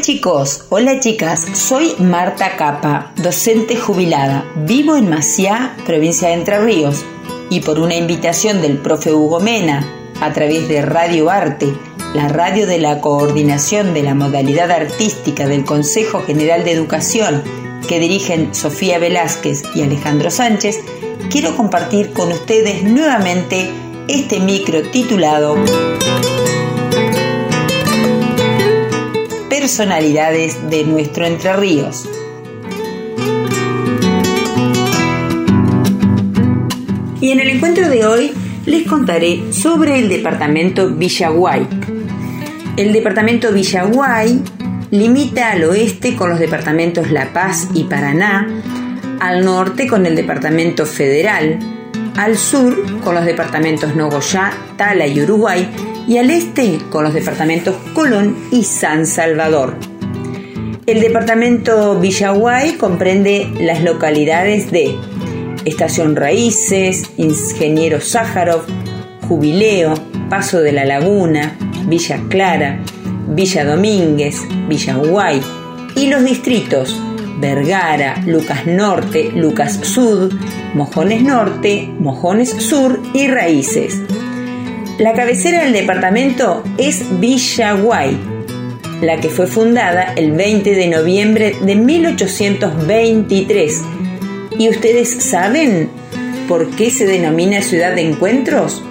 Chicos, 0.00 0.64
hola 0.70 1.00
chicas, 1.00 1.46
soy 1.54 1.94
Marta 1.98 2.56
Capa, 2.56 3.12
docente 3.16 3.76
jubilada. 3.76 4.44
Vivo 4.64 4.96
en 4.96 5.08
Maciá, 5.08 5.76
provincia 5.84 6.28
de 6.28 6.34
Entre 6.34 6.58
Ríos, 6.58 7.04
y 7.50 7.60
por 7.60 7.78
una 7.78 7.94
invitación 7.94 8.62
del 8.62 8.78
profe 8.78 9.12
Hugo 9.12 9.40
Mena, 9.40 9.86
a 10.20 10.32
través 10.32 10.66
de 10.68 10.82
Radio 10.82 11.30
Arte, 11.30 11.72
la 12.14 12.28
radio 12.28 12.66
de 12.66 12.78
la 12.78 13.00
coordinación 13.00 13.92
de 13.92 14.02
la 14.02 14.14
modalidad 14.14 14.70
artística 14.70 15.46
del 15.46 15.64
Consejo 15.64 16.22
General 16.22 16.64
de 16.64 16.72
Educación, 16.72 17.42
que 17.86 17.98
dirigen 17.98 18.54
Sofía 18.54 18.98
Velázquez 18.98 19.62
y 19.74 19.82
Alejandro 19.82 20.30
Sánchez, 20.30 20.80
quiero 21.30 21.54
compartir 21.56 22.12
con 22.12 22.32
ustedes 22.32 22.82
nuevamente 22.82 23.70
este 24.08 24.40
micro 24.40 24.82
titulado 24.82 25.56
personalidades 29.62 30.58
de 30.70 30.82
nuestro 30.82 31.24
Entre 31.24 31.52
Ríos. 31.52 32.08
Y 37.20 37.30
en 37.30 37.38
el 37.38 37.48
encuentro 37.48 37.88
de 37.88 38.04
hoy 38.04 38.32
les 38.66 38.88
contaré 38.88 39.52
sobre 39.52 40.00
el 40.00 40.08
departamento 40.08 40.90
Villaguay. 40.90 41.68
El 42.76 42.92
departamento 42.92 43.52
Villaguay 43.52 44.42
limita 44.90 45.52
al 45.52 45.62
oeste 45.62 46.16
con 46.16 46.30
los 46.30 46.40
departamentos 46.40 47.12
La 47.12 47.32
Paz 47.32 47.68
y 47.72 47.84
Paraná, 47.84 48.48
al 49.20 49.44
norte 49.44 49.86
con 49.86 50.06
el 50.06 50.16
departamento 50.16 50.86
Federal, 50.86 51.60
al 52.16 52.36
sur 52.36 53.00
con 53.00 53.14
los 53.14 53.24
departamentos 53.24 53.94
Nogoyá, 53.94 54.52
Tala 54.76 55.06
y 55.06 55.22
Uruguay 55.22 55.91
y 56.06 56.18
al 56.18 56.30
este 56.30 56.78
con 56.90 57.04
los 57.04 57.14
departamentos 57.14 57.76
Colón 57.94 58.36
y 58.50 58.64
San 58.64 59.06
Salvador. 59.06 59.76
El 60.86 61.00
departamento 61.00 61.98
Villaguay 61.98 62.72
comprende 62.72 63.48
las 63.60 63.82
localidades 63.82 64.70
de 64.70 64.96
Estación 65.64 66.16
Raíces, 66.16 67.10
Ingeniero 67.18 68.00
Sájarov, 68.00 68.62
Jubileo, 69.28 69.94
Paso 70.28 70.60
de 70.60 70.72
la 70.72 70.84
Laguna, 70.84 71.56
Villa 71.86 72.20
Clara, 72.28 72.80
Villa 73.28 73.64
Domínguez, 73.64 74.40
Villa 74.68 74.96
Guay 74.96 75.40
y 75.94 76.06
los 76.08 76.24
distritos 76.24 77.00
Vergara, 77.42 78.22
Lucas 78.24 78.66
Norte, 78.66 79.32
Lucas 79.34 79.80
Sud, 79.82 80.32
Mojones 80.74 81.22
Norte, 81.22 81.90
Mojones 81.98 82.50
Sur 82.50 83.00
y 83.14 83.26
Raíces. 83.26 84.00
La 84.98 85.14
cabecera 85.14 85.64
del 85.64 85.72
departamento 85.72 86.62
es 86.76 87.18
Villa 87.18 87.72
Guay, 87.72 88.14
la 89.00 89.18
que 89.20 89.30
fue 89.30 89.46
fundada 89.46 90.12
el 90.16 90.32
20 90.32 90.74
de 90.74 90.88
noviembre 90.88 91.56
de 91.62 91.76
1823. 91.76 93.80
¿Y 94.58 94.68
ustedes 94.68 95.24
saben 95.24 95.88
por 96.46 96.68
qué 96.76 96.90
se 96.90 97.06
denomina 97.06 97.62
ciudad 97.62 97.94
de 97.94 98.02
encuentros? 98.02 98.84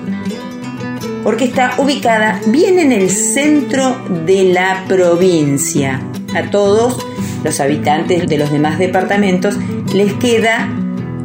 Porque 1.24 1.46
está 1.46 1.76
ubicada 1.78 2.42
bien 2.48 2.80
en 2.80 2.92
el 2.92 3.12
centro 3.12 4.04
de 4.26 4.46
la 4.46 4.86
provincia. 4.88 6.02
A 6.34 6.50
todos 6.50 6.98
los 7.44 7.60
habitantes 7.60 8.28
de 8.28 8.40
los 8.40 8.52
demás 8.52 8.80
departamentos 8.80 9.56
les 9.94 10.14
queda 10.14 10.68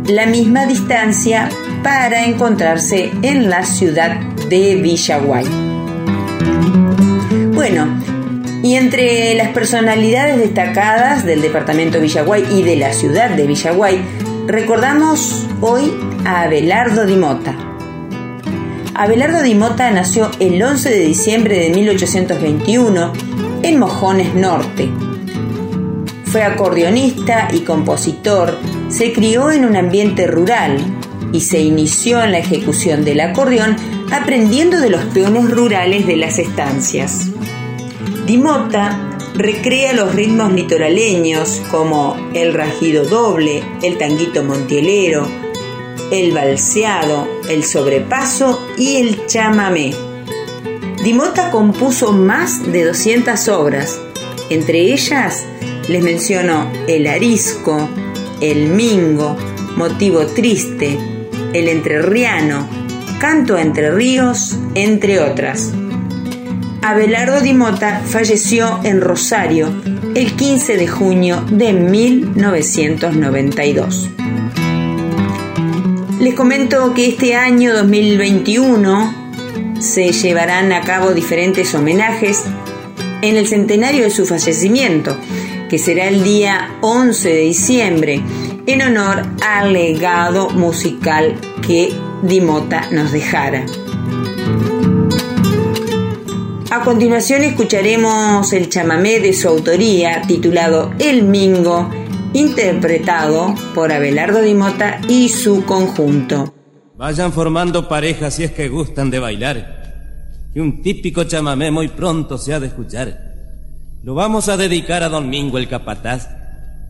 la 0.06 0.26
misma 0.26 0.66
distancia 0.66 1.48
para 1.82 2.24
encontrarse 2.24 3.12
en 3.22 3.48
la 3.50 3.64
ciudad 3.64 4.16
de 4.48 4.76
Villaguay. 4.76 5.44
Bueno, 7.52 7.86
y 8.62 8.74
entre 8.74 9.34
las 9.34 9.48
personalidades 9.50 10.38
destacadas 10.38 11.24
del 11.24 11.40
departamento 11.40 11.98
de 11.98 12.04
Villaguay 12.04 12.44
y 12.50 12.62
de 12.62 12.76
la 12.76 12.92
ciudad 12.92 13.30
de 13.30 13.46
Villaguay, 13.46 14.00
recordamos 14.46 15.46
hoy 15.60 15.92
a 16.24 16.42
Abelardo 16.42 17.06
Di 17.06 17.16
Mota. 17.16 17.54
Abelardo 18.94 19.42
Di 19.42 19.54
Mota 19.54 19.90
nació 19.90 20.30
el 20.40 20.62
11 20.62 20.90
de 20.90 21.00
diciembre 21.00 21.58
de 21.58 21.70
1821 21.70 23.12
en 23.62 23.78
Mojones 23.78 24.34
Norte. 24.34 24.90
Fue 26.24 26.42
acordeonista 26.42 27.48
y 27.52 27.60
compositor, 27.60 28.58
se 28.88 29.12
crió 29.12 29.50
en 29.50 29.64
un 29.64 29.76
ambiente 29.76 30.26
rural 30.26 30.95
y 31.36 31.40
se 31.42 31.60
inició 31.60 32.22
en 32.24 32.32
la 32.32 32.38
ejecución 32.38 33.04
del 33.04 33.20
acordeón 33.20 33.76
aprendiendo 34.10 34.80
de 34.80 34.88
los 34.88 35.04
peones 35.04 35.50
rurales 35.50 36.06
de 36.06 36.16
las 36.16 36.38
estancias. 36.38 37.28
Dimota 38.26 39.18
recrea 39.34 39.92
los 39.92 40.14
ritmos 40.14 40.54
litoraleños 40.54 41.60
como 41.70 42.16
el 42.32 42.54
rajido 42.54 43.04
doble, 43.04 43.62
el 43.82 43.98
tanguito 43.98 44.44
montielero, 44.44 45.28
el 46.10 46.32
balseado, 46.32 47.28
el 47.50 47.64
sobrepaso 47.64 48.66
y 48.78 48.96
el 48.96 49.26
chamamé. 49.26 49.94
Dimota 51.04 51.50
compuso 51.50 52.12
más 52.12 52.72
de 52.72 52.86
200 52.86 53.48
obras, 53.48 54.00
entre 54.48 54.80
ellas 54.80 55.44
les 55.90 56.02
menciono 56.02 56.72
El 56.88 57.06
Arisco, 57.06 57.90
El 58.40 58.68
Mingo, 58.68 59.36
Motivo 59.76 60.24
Triste, 60.24 61.15
El 61.58 61.68
Entrerriano, 61.68 62.66
Canto 63.18 63.56
Entre 63.56 63.90
Ríos, 63.90 64.58
entre 64.74 65.20
otras. 65.20 65.72
Abelardo 66.82 67.40
Di 67.40 67.54
Mota 67.54 68.02
falleció 68.04 68.80
en 68.84 69.00
Rosario 69.00 69.72
el 70.14 70.36
15 70.36 70.76
de 70.76 70.86
junio 70.86 71.42
de 71.50 71.72
1992. 71.72 74.10
Les 76.20 76.34
comento 76.34 76.92
que 76.92 77.08
este 77.08 77.34
año 77.34 77.74
2021 77.74 79.30
se 79.80 80.12
llevarán 80.12 80.74
a 80.74 80.82
cabo 80.82 81.14
diferentes 81.14 81.74
homenajes 81.74 82.44
en 83.22 83.36
el 83.36 83.46
centenario 83.46 84.04
de 84.04 84.10
su 84.10 84.26
fallecimiento, 84.26 85.16
que 85.70 85.78
será 85.78 86.08
el 86.08 86.22
día 86.22 86.76
11 86.82 87.30
de 87.30 87.40
diciembre, 87.40 88.20
en 88.66 88.82
honor 88.82 89.22
al 89.44 89.72
legado 89.72 90.50
musical 90.50 91.34
que 91.66 91.94
Dimota 92.22 92.88
nos 92.90 93.12
dejara. 93.12 93.64
A 96.70 96.80
continuación 96.82 97.44
escucharemos 97.44 98.52
el 98.52 98.68
chamamé 98.68 99.20
de 99.20 99.32
su 99.32 99.48
autoría 99.48 100.22
titulado 100.22 100.92
El 100.98 101.22
Mingo, 101.22 101.88
interpretado 102.32 103.54
por 103.74 103.92
Abelardo 103.92 104.42
Dimota 104.42 105.00
y 105.08 105.28
su 105.28 105.64
conjunto. 105.64 106.52
Vayan 106.96 107.32
formando 107.32 107.88
parejas 107.88 108.34
si 108.34 108.44
es 108.44 108.52
que 108.52 108.68
gustan 108.68 109.10
de 109.10 109.20
bailar, 109.20 110.48
que 110.52 110.60
un 110.60 110.82
típico 110.82 111.24
chamamé 111.24 111.70
muy 111.70 111.88
pronto 111.88 112.36
se 112.36 112.52
ha 112.52 112.60
de 112.60 112.66
escuchar. 112.66 113.34
Lo 114.02 114.14
vamos 114.14 114.48
a 114.48 114.56
dedicar 114.56 115.02
a 115.02 115.08
Don 115.08 115.28
Mingo 115.28 115.58
el 115.58 115.68
capataz, 115.68 116.28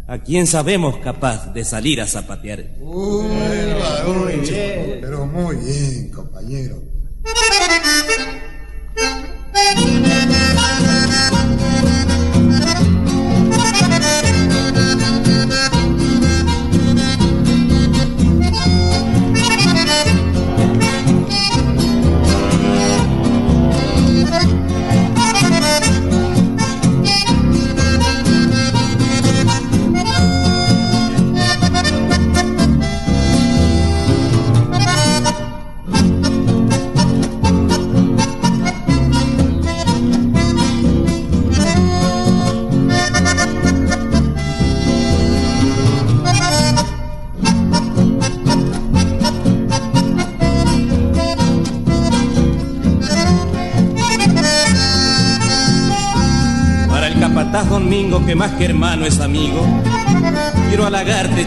a 0.07 0.19
quien 0.19 0.47
sabemos 0.47 0.97
capaz 0.99 1.53
de 1.53 1.65
salir 1.65 2.01
a 2.01 2.07
zapatear. 2.07 2.65
pero 5.01 5.27
muy 5.27 5.57
bien, 5.57 6.11
compañero. 6.11 6.83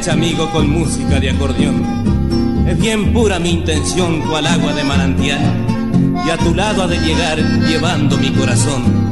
Chamigo, 0.10 0.50
con 0.50 0.68
música 0.68 1.20
de 1.20 1.30
acordeón. 1.30 2.66
Es 2.68 2.80
bien 2.80 3.14
pura 3.14 3.38
mi 3.38 3.52
intención, 3.52 4.22
cual 4.22 4.48
agua 4.48 4.74
de 4.74 4.84
manantial. 4.84 5.40
Y 6.26 6.30
a 6.32 6.38
tu 6.38 6.56
lado 6.56 6.82
ha 6.82 6.88
de 6.88 6.98
llegar 6.98 7.38
llevando 7.38 8.18
mi 8.18 8.32
corazón. 8.32 9.09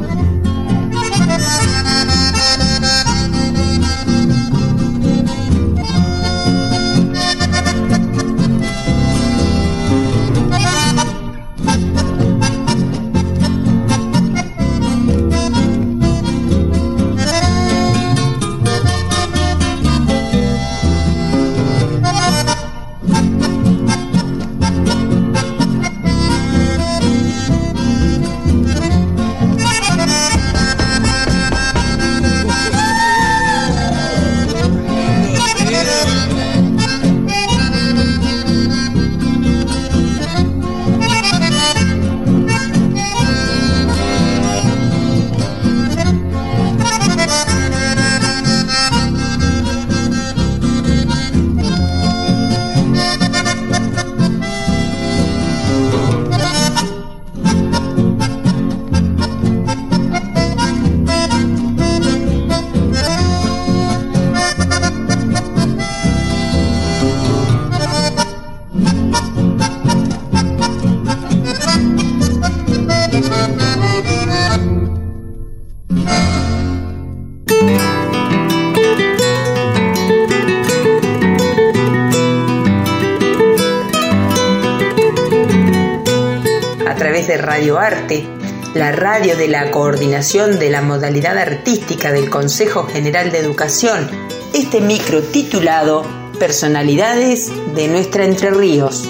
La 88.78 88.92
radio 88.92 89.36
de 89.36 89.48
la 89.48 89.72
coordinación 89.72 90.60
de 90.60 90.70
la 90.70 90.82
modalidad 90.82 91.36
artística 91.36 92.12
del 92.12 92.30
Consejo 92.30 92.84
General 92.84 93.32
de 93.32 93.38
Educación, 93.38 94.08
este 94.54 94.80
micro 94.80 95.20
titulado 95.20 96.06
Personalidades 96.38 97.50
de 97.74 97.88
nuestra 97.88 98.24
Entre 98.24 98.50
Ríos. 98.50 99.08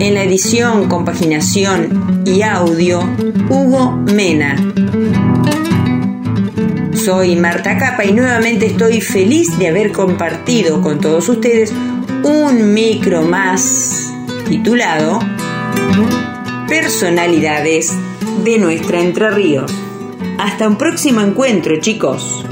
En 0.00 0.14
la 0.14 0.24
edición, 0.24 0.88
compaginación 0.88 2.24
y 2.26 2.42
audio, 2.42 3.08
Hugo 3.48 3.92
Mena. 3.92 4.56
Soy 6.92 7.36
Marta 7.36 7.78
Capa 7.78 8.04
y 8.04 8.12
nuevamente 8.14 8.66
estoy 8.66 9.00
feliz 9.00 9.56
de 9.60 9.68
haber 9.68 9.92
compartido 9.92 10.82
con 10.82 11.00
todos 11.00 11.28
ustedes 11.28 11.72
un 12.24 12.74
micro 12.74 13.22
más 13.22 14.12
titulado 14.48 15.20
Personalidades 16.68 17.92
de 18.42 18.58
nuestra 18.58 19.00
Entre 19.00 19.30
Ríos. 19.30 19.70
Hasta 20.38 20.66
un 20.66 20.78
próximo 20.78 21.20
encuentro, 21.20 21.78
chicos. 21.78 22.44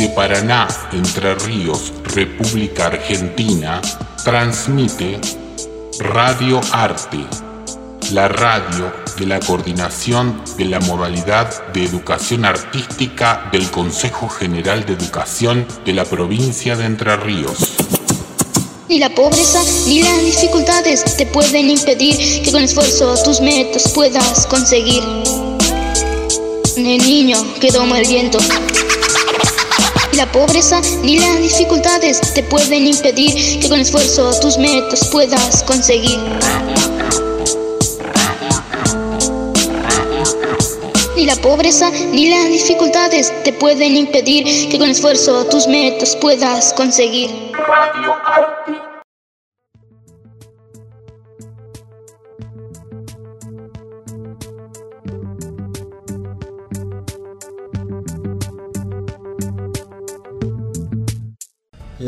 Desde 0.00 0.14
Paraná, 0.14 0.66
Entre 0.94 1.34
Ríos, 1.34 1.92
República 2.04 2.86
Argentina, 2.86 3.82
transmite 4.24 5.20
Radio 5.98 6.58
Arte, 6.72 7.18
la 8.12 8.26
radio 8.28 8.90
de 9.18 9.26
la 9.26 9.38
coordinación 9.40 10.42
de 10.56 10.64
la 10.64 10.80
modalidad 10.80 11.70
de 11.74 11.84
educación 11.84 12.46
artística 12.46 13.50
del 13.52 13.70
Consejo 13.70 14.30
General 14.30 14.86
de 14.86 14.94
Educación 14.94 15.66
de 15.84 15.92
la 15.92 16.06
provincia 16.06 16.76
de 16.76 16.86
Entre 16.86 17.14
Ríos. 17.16 17.58
Ni 18.88 19.00
la 19.00 19.14
pobreza 19.14 19.60
ni 19.86 20.02
las 20.02 20.24
dificultades 20.24 21.04
te 21.14 21.26
pueden 21.26 21.68
impedir 21.68 22.42
que 22.42 22.50
con 22.50 22.62
esfuerzo 22.62 23.22
tus 23.22 23.42
metas 23.42 23.92
puedas 23.92 24.46
conseguir. 24.46 25.02
El 26.74 27.06
niño 27.06 27.36
que 27.60 27.70
toma 27.70 27.98
el 27.98 28.08
viento 28.08 28.38
la 30.20 30.30
pobreza 30.32 30.82
ni 31.02 31.18
las 31.18 31.38
dificultades 31.38 32.20
te 32.34 32.42
pueden 32.42 32.86
impedir 32.86 33.58
que 33.58 33.66
con 33.70 33.80
esfuerzo 33.80 34.38
tus 34.38 34.58
metas 34.58 35.08
puedas 35.08 35.62
conseguir. 35.62 36.18
Ni 41.16 41.24
la 41.24 41.36
pobreza 41.36 41.90
ni 42.12 42.28
las 42.28 42.48
dificultades 42.48 43.32
te 43.44 43.54
pueden 43.54 43.96
impedir 43.96 44.68
que 44.68 44.78
con 44.78 44.90
esfuerzo 44.90 45.46
tus 45.46 45.66
metas 45.66 46.14
puedas 46.16 46.74
conseguir. 46.74 47.30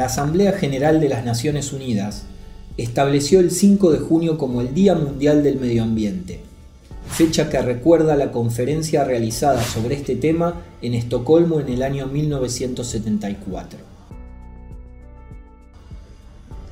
La 0.03 0.07
Asamblea 0.07 0.50
General 0.50 1.00
de 1.00 1.09
las 1.09 1.24
Naciones 1.24 1.72
Unidas 1.72 2.24
estableció 2.76 3.38
el 3.38 3.53
5 3.53 3.92
de 3.92 4.00
junio 4.00 4.36
como 4.36 4.61
el 4.61 4.74
Día 4.74 4.96
Mundial 4.96 5.44
del 5.44 5.61
Medio 5.61 5.84
Ambiente, 5.84 6.40
fecha 7.09 7.48
que 7.48 7.62
recuerda 7.62 8.16
la 8.16 8.32
conferencia 8.32 9.05
realizada 9.05 9.62
sobre 9.62 9.94
este 9.94 10.16
tema 10.16 10.61
en 10.82 10.94
Estocolmo 10.94 11.61
en 11.61 11.68
el 11.68 11.84
año 11.84 12.09
1974. 12.09 13.78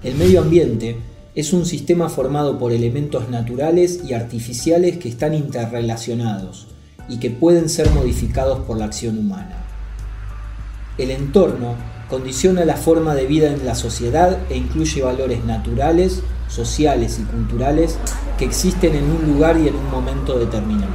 El 0.02 0.16
medio 0.16 0.40
ambiente 0.40 0.96
es 1.36 1.52
un 1.52 1.66
sistema 1.66 2.08
formado 2.08 2.58
por 2.58 2.72
elementos 2.72 3.28
naturales 3.28 4.00
y 4.04 4.12
artificiales 4.12 4.98
que 4.98 5.08
están 5.08 5.34
interrelacionados 5.34 6.66
y 7.08 7.20
que 7.20 7.30
pueden 7.30 7.68
ser 7.68 7.90
modificados 7.90 8.58
por 8.66 8.76
la 8.76 8.86
acción 8.86 9.16
humana. 9.16 9.56
El 10.98 11.12
entorno 11.12 11.99
condiciona 12.10 12.64
la 12.64 12.76
forma 12.76 13.14
de 13.14 13.26
vida 13.26 13.52
en 13.52 13.64
la 13.64 13.76
sociedad 13.76 14.38
e 14.50 14.56
incluye 14.56 15.00
valores 15.00 15.44
naturales, 15.44 16.22
sociales 16.48 17.20
y 17.20 17.22
culturales 17.22 17.96
que 18.36 18.44
existen 18.44 18.96
en 18.96 19.04
un 19.04 19.32
lugar 19.32 19.56
y 19.58 19.68
en 19.68 19.76
un 19.76 19.90
momento 19.90 20.38
determinado. 20.38 20.92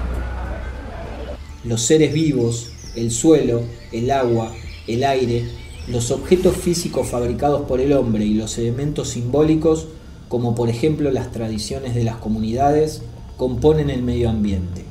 Los 1.64 1.82
seres 1.82 2.14
vivos, 2.14 2.72
el 2.96 3.12
suelo, 3.12 3.64
el 3.92 4.12
agua, 4.12 4.54
el 4.88 5.04
aire, 5.04 5.46
los 5.88 6.12
objetos 6.12 6.58
físicos 6.58 7.08
fabricados 7.08 7.62
por 7.62 7.80
el 7.80 7.94
hombre 7.94 8.26
y 8.26 8.34
los 8.34 8.58
elementos 8.58 9.10
simbólicos, 9.10 9.88
como 10.28 10.54
por 10.54 10.70
ejemplo 10.70 11.12
las 11.12 11.32
tradiciones 11.32 11.96
de 11.96 12.04
las 12.04 12.18
comunidades, 12.18 13.02
componen 13.38 13.90
el 13.90 14.04
medio 14.04 14.30
ambiente. 14.30 14.85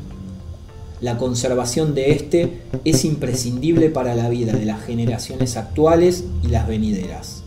La 1.04 1.18
conservación 1.18 1.94
de 1.94 2.12
este 2.12 2.62
es 2.86 3.04
imprescindible 3.04 3.90
para 3.90 4.14
la 4.14 4.30
vida 4.30 4.54
de 4.54 4.64
las 4.64 4.82
generaciones 4.82 5.58
actuales 5.58 6.24
y 6.42 6.46
las 6.46 6.66
venideras. 6.66 7.42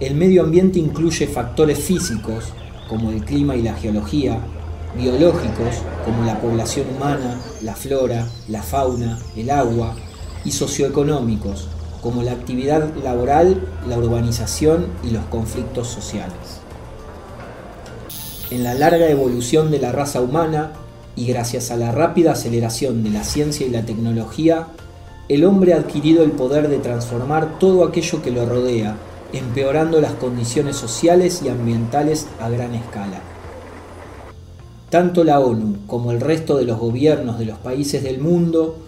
El 0.00 0.14
medio 0.14 0.44
ambiente 0.44 0.78
incluye 0.78 1.26
factores 1.26 1.78
físicos, 1.78 2.54
como 2.88 3.10
el 3.10 3.22
clima 3.22 3.54
y 3.54 3.60
la 3.60 3.74
geología, 3.74 4.40
biológicos, 4.96 5.82
como 6.06 6.24
la 6.24 6.40
población 6.40 6.86
humana, 6.96 7.38
la 7.60 7.74
flora, 7.76 8.26
la 8.48 8.62
fauna, 8.62 9.18
el 9.36 9.50
agua, 9.50 9.94
y 10.46 10.52
socioeconómicos, 10.52 11.68
como 12.00 12.22
la 12.22 12.32
actividad 12.32 12.94
laboral, 13.04 13.62
la 13.86 13.98
urbanización 13.98 14.86
y 15.04 15.10
los 15.10 15.26
conflictos 15.26 15.88
sociales. 15.88 16.62
En 18.50 18.64
la 18.64 18.72
larga 18.72 19.10
evolución 19.10 19.70
de 19.70 19.80
la 19.80 19.92
raza 19.92 20.22
humana 20.22 20.72
y 21.18 21.26
gracias 21.26 21.72
a 21.72 21.76
la 21.76 21.90
rápida 21.90 22.32
aceleración 22.32 23.02
de 23.02 23.10
la 23.10 23.24
ciencia 23.24 23.66
y 23.66 23.70
la 23.70 23.84
tecnología, 23.84 24.68
el 25.28 25.44
hombre 25.44 25.72
ha 25.72 25.78
adquirido 25.78 26.22
el 26.22 26.30
poder 26.30 26.68
de 26.68 26.78
transformar 26.78 27.58
todo 27.58 27.84
aquello 27.84 28.22
que 28.22 28.30
lo 28.30 28.46
rodea, 28.46 28.96
empeorando 29.32 30.00
las 30.00 30.12
condiciones 30.12 30.76
sociales 30.76 31.42
y 31.44 31.48
ambientales 31.48 32.28
a 32.38 32.48
gran 32.48 32.72
escala. 32.76 33.20
Tanto 34.90 35.24
la 35.24 35.40
ONU 35.40 35.78
como 35.88 36.12
el 36.12 36.20
resto 36.20 36.56
de 36.56 36.64
los 36.64 36.78
gobiernos 36.78 37.40
de 37.40 37.46
los 37.46 37.58
países 37.58 38.04
del 38.04 38.20
mundo 38.20 38.78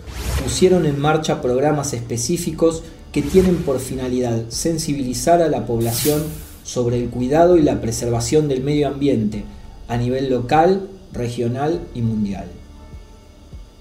pusieron 0.45 0.87
en 0.87 1.01
marcha 1.01 1.43
programas 1.43 1.93
específicos 1.95 2.85
que 3.11 3.23
tienen 3.23 3.57
por 3.57 3.81
finalidad 3.81 4.45
sensibilizar 4.51 5.43
a 5.43 5.49
la 5.49 5.67
población 5.67 6.23
sobre 6.63 6.97
el 6.97 7.11
cuidado 7.11 7.57
y 7.57 7.63
la 7.63 7.81
preservación 7.81 8.47
del 8.47 8.63
medio 8.63 8.87
ambiente 8.87 9.43
a 9.89 9.97
nivel 9.97 10.31
local, 10.31 10.89
regional 11.13 11.81
y 11.95 12.03
mundial. 12.03 12.47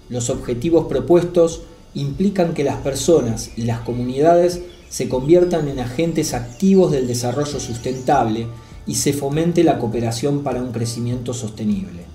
Los 0.10 0.30
objetivos 0.30 0.88
propuestos 0.88 1.62
implican 1.94 2.54
que 2.54 2.64
las 2.64 2.78
personas 2.78 3.52
y 3.56 3.64
las 3.64 3.82
comunidades 3.82 4.62
se 4.90 5.08
conviertan 5.08 5.68
en 5.68 5.80
agentes 5.80 6.34
activos 6.34 6.92
del 6.92 7.08
desarrollo 7.08 7.60
sustentable 7.60 8.48
y 8.88 8.96
se 8.96 9.14
fomente 9.14 9.64
la 9.64 9.78
cooperación 9.78 10.44
para 10.44 10.62
un 10.62 10.72
crecimiento 10.72 11.34
sostenible. 11.34 12.06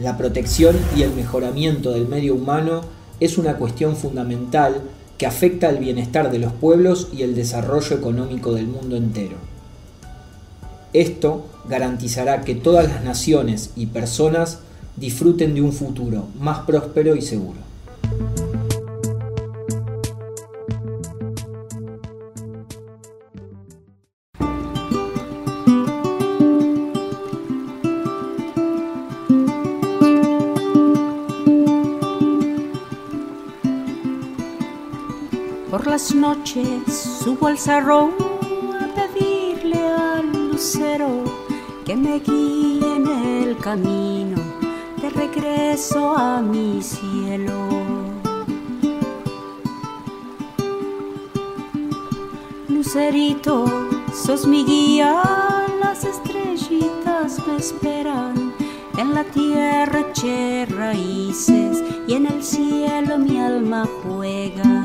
La 0.00 0.16
protección 0.16 0.76
y 0.96 1.02
el 1.02 1.12
mejoramiento 1.12 1.92
del 1.92 2.08
medio 2.08 2.34
humano 2.34 2.80
es 3.18 3.36
una 3.36 3.56
cuestión 3.56 3.96
fundamental 3.96 4.82
que 5.18 5.26
afecta 5.26 5.68
al 5.68 5.78
bienestar 5.78 6.30
de 6.30 6.38
los 6.38 6.52
pueblos 6.54 7.08
y 7.12 7.22
el 7.22 7.34
desarrollo 7.34 7.96
económico 7.96 8.54
del 8.54 8.66
mundo 8.66 8.96
entero. 8.96 9.49
Esto 10.92 11.46
garantizará 11.68 12.40
que 12.42 12.54
todas 12.54 12.88
las 12.88 13.04
naciones 13.04 13.70
y 13.76 13.86
personas 13.86 14.60
disfruten 14.96 15.54
de 15.54 15.62
un 15.62 15.72
futuro 15.72 16.26
más 16.38 16.60
próspero 16.60 17.14
y 17.14 17.22
seguro. 17.22 17.70
las 35.90 36.14
noches 36.14 36.64
subo 37.24 37.48
al 37.48 37.58
cerro 37.58 38.29
que 41.90 41.96
me 41.96 42.20
guíe 42.20 42.86
en 42.86 43.06
el 43.08 43.56
camino 43.56 44.40
de 45.02 45.10
regreso 45.10 46.16
a 46.16 46.40
mi 46.40 46.80
cielo. 46.80 47.66
Lucerito, 52.68 53.64
sos 54.14 54.46
mi 54.46 54.64
guía, 54.64 55.20
las 55.80 56.04
estrellitas 56.04 57.44
me 57.48 57.56
esperan. 57.56 58.54
En 58.96 59.12
la 59.12 59.24
tierra 59.24 59.98
eché 60.10 60.66
raíces 60.66 61.82
y 62.06 62.14
en 62.14 62.26
el 62.26 62.44
cielo 62.44 63.18
mi 63.18 63.40
alma 63.40 63.84
juega. 64.04 64.84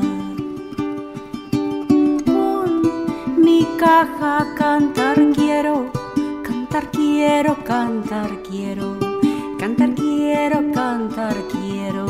caja 3.78 4.54
cantar 4.56 5.18
cantar 6.76 6.90
quiero, 6.90 7.64
cantar 7.64 8.42
quiero, 8.42 8.98
cantar 9.58 9.94
quiero, 9.94 10.72
cantar 10.74 11.34
quiero. 11.50 12.04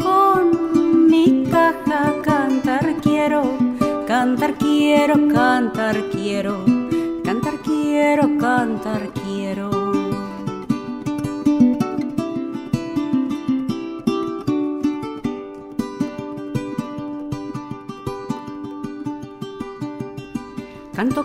Con 0.00 1.08
mi 1.08 1.44
caja 1.50 2.14
cantar 2.22 2.94
quiero, 3.02 3.42
cantar 4.06 4.54
quiero, 4.54 5.14
cantar 5.32 5.96
quiero, 6.12 6.64
cantar 7.24 7.54
quiero, 7.64 8.38
cantar 8.38 9.11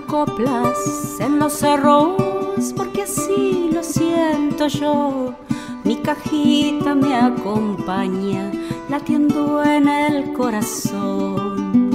coplas 0.07 1.19
en 1.19 1.37
los 1.37 1.53
cerros 1.53 2.73
porque 2.75 3.03
así 3.03 3.69
lo 3.71 3.83
siento 3.83 4.67
yo. 4.67 5.33
Mi 5.83 5.97
cajita 5.97 6.95
me 6.95 7.15
acompaña 7.15 8.51
latiendo 8.89 9.63
en 9.63 9.87
el 9.87 10.33
corazón. 10.33 11.91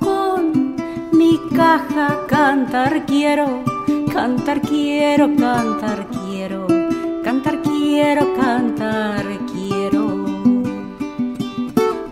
Con 0.00 0.76
mi 1.12 1.38
caja 1.54 2.26
cantar 2.26 3.06
quiero, 3.06 3.62
cantar 4.12 4.60
quiero, 4.60 5.28
cantar 5.36 6.06
quiero, 6.08 6.66
cantar 7.22 7.62
quiero, 7.62 8.34
cantar 8.34 9.24
quiero. 9.52 10.24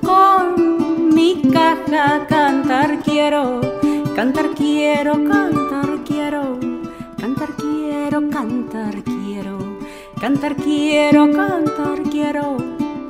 Con 0.03 1.15
mi 1.15 1.43
caja 1.51 2.27
cantar 2.29 3.03
quiero 3.03 3.72
Cantar 4.15 4.51
quiero, 4.55 5.15
cantar 5.25 6.05
quiero, 6.05 6.59
cantar 7.19 7.49
quiero, 7.57 8.21
cantar 8.31 9.03
quiero, 9.03 9.59
cantar 10.21 10.55
quiero, 10.55 11.29
cantar 11.51 12.03
quiero, 12.11 12.57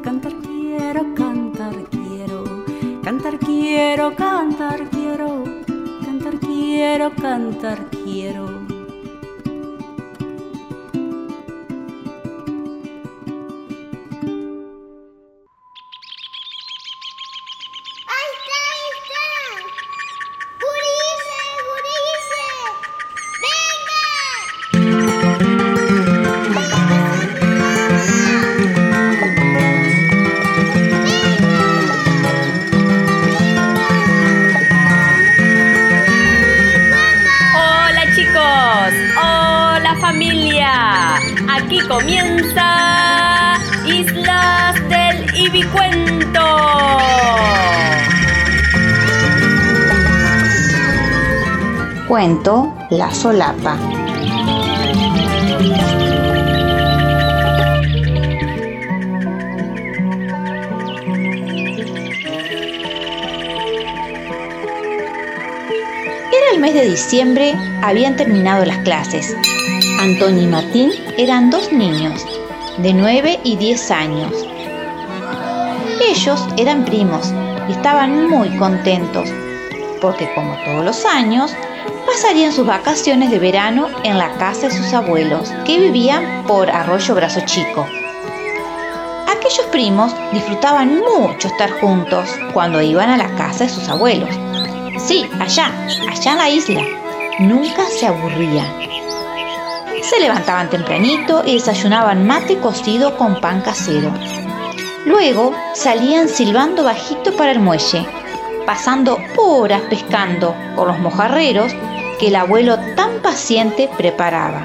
cantar 0.03 0.33
quiero, 0.41 1.07
cantar 1.25 1.89
quiero, 1.91 2.55
cantar 3.03 3.39
quiero, 3.41 4.15
cantar 4.15 4.89
quiero, 4.91 5.45
cantar 6.05 6.39
quiero, 6.39 7.11
cantar 7.17 7.77
quiero. 7.77 7.92
La 52.91 53.13
solapa. 53.13 53.77
mes 66.61 66.75
de 66.75 66.89
diciembre 66.91 67.57
habían 67.83 68.15
terminado 68.15 68.65
las 68.65 68.79
clases. 68.79 69.37
Antonio 70.01 70.45
y 70.45 70.47
Martín 70.47 70.93
eran 71.19 71.51
dos 71.51 71.73
niños, 71.73 72.25
de 72.79 72.95
9 72.95 73.41
y 73.43 73.57
10 73.57 73.91
años. 73.91 74.47
Ellos 76.09 76.47
eran 76.57 76.85
primos 76.85 77.35
y 77.69 77.73
estaban 77.73 78.31
muy 78.31 78.57
contentos, 78.59 79.29
porque 80.01 80.33
como 80.37 80.55
todos 80.65 80.85
los 80.85 81.05
años, 81.05 81.53
pasarían 82.13 82.53
sus 82.53 82.67
vacaciones 82.67 83.31
de 83.31 83.39
verano 83.39 83.89
en 84.05 84.19
la 84.19 84.35
casa 84.35 84.69
de 84.69 84.75
sus 84.75 84.93
abuelos, 84.93 85.51
que 85.65 85.79
vivían 85.79 86.45
por 86.47 86.71
Arroyo 86.71 87.15
Brazo 87.15 87.41
Chico. 87.47 87.87
Aquellos 89.27 89.67
primos 89.73 90.15
disfrutaban 90.31 91.01
mucho 91.01 91.49
estar 91.49 91.71
juntos 91.81 92.29
cuando 92.53 92.83
iban 92.83 93.09
a 93.09 93.17
la 93.17 93.35
casa 93.37 93.65
de 93.65 93.71
sus 93.71 93.89
abuelos. 93.89 94.29
Sí, 94.99 95.27
allá, 95.41 95.73
allá 96.11 96.33
en 96.33 96.39
la 96.39 96.51
isla. 96.51 96.83
Nunca 97.39 97.87
se 97.87 98.07
aburrían. 98.07 98.69
Se 100.03 100.21
levantaban 100.21 100.69
tempranito 100.69 101.43
y 101.47 101.55
desayunaban 101.55 102.27
mate 102.27 102.59
cocido 102.59 103.17
con 103.17 103.41
pan 103.41 103.63
casero. 103.63 104.13
Luego 105.07 105.55
salían 105.75 106.29
silbando 106.29 106.85
bajito 106.85 107.35
para 107.37 107.53
el 107.53 107.61
muelle, 107.61 108.07
pasando 108.67 109.19
horas 109.39 109.81
pescando 109.89 110.55
por 110.77 110.89
los 110.89 110.99
mojarreros 110.99 111.75
que 112.19 112.29
el 112.29 112.37
abuelo 112.37 112.79
tan 112.97 113.21
paciente 113.23 113.89
preparaba. 113.97 114.65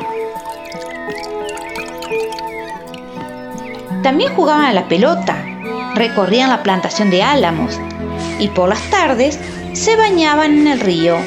También 4.04 4.34
jugaban 4.36 4.66
a 4.66 4.74
la 4.74 4.88
pelota, 4.88 5.36
recorrían 5.96 6.50
la 6.50 6.64
plantación 6.64 7.10
de 7.10 7.24
álamos 7.24 7.80
y 8.40 8.48
por 8.50 8.70
las 8.70 8.82
tardes 8.90 9.40
se 9.74 9.96
bañaban 9.96 10.60
en 10.60 10.68
el 10.68 10.80
río. 10.80 11.18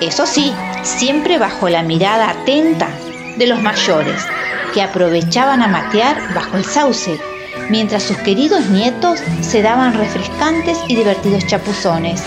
Eso 0.00 0.26
sí, 0.26 0.52
siempre 0.82 1.38
bajo 1.38 1.68
la 1.68 1.82
mirada 1.82 2.30
atenta 2.30 2.88
de 3.38 3.46
los 3.46 3.60
mayores, 3.60 4.22
que 4.74 4.82
aprovechaban 4.82 5.62
a 5.62 5.68
matear 5.68 6.34
bajo 6.34 6.56
el 6.56 6.64
sauce, 6.64 7.18
mientras 7.70 8.02
sus 8.02 8.16
queridos 8.18 8.66
nietos 8.66 9.20
se 9.40 9.62
daban 9.62 9.94
refrescantes 9.94 10.78
y 10.86 10.96
divertidos 10.96 11.46
chapuzones. 11.46 12.22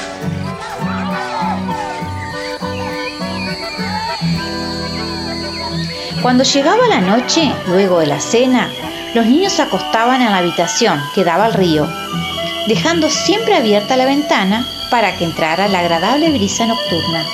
Cuando 6.22 6.44
llegaba 6.44 6.88
la 6.90 7.00
noche, 7.00 7.50
luego 7.68 8.00
de 8.00 8.08
la 8.08 8.20
cena, 8.20 8.70
los 9.14 9.26
niños 9.26 9.54
se 9.54 9.62
acostaban 9.62 10.22
en 10.22 10.32
la 10.32 10.40
habitación 10.40 11.02
que 11.16 11.24
daba 11.24 11.46
al 11.46 11.54
río, 11.54 11.88
dejando 12.68 13.10
siempre 13.10 13.56
abierta 13.56 13.96
la 13.96 14.06
ventana 14.06 14.68
para 14.92 15.16
que 15.16 15.24
entrara 15.24 15.70
la 15.70 15.80
agradable 15.80 16.30
brisa 16.32 16.66
nocturna. 16.66 17.26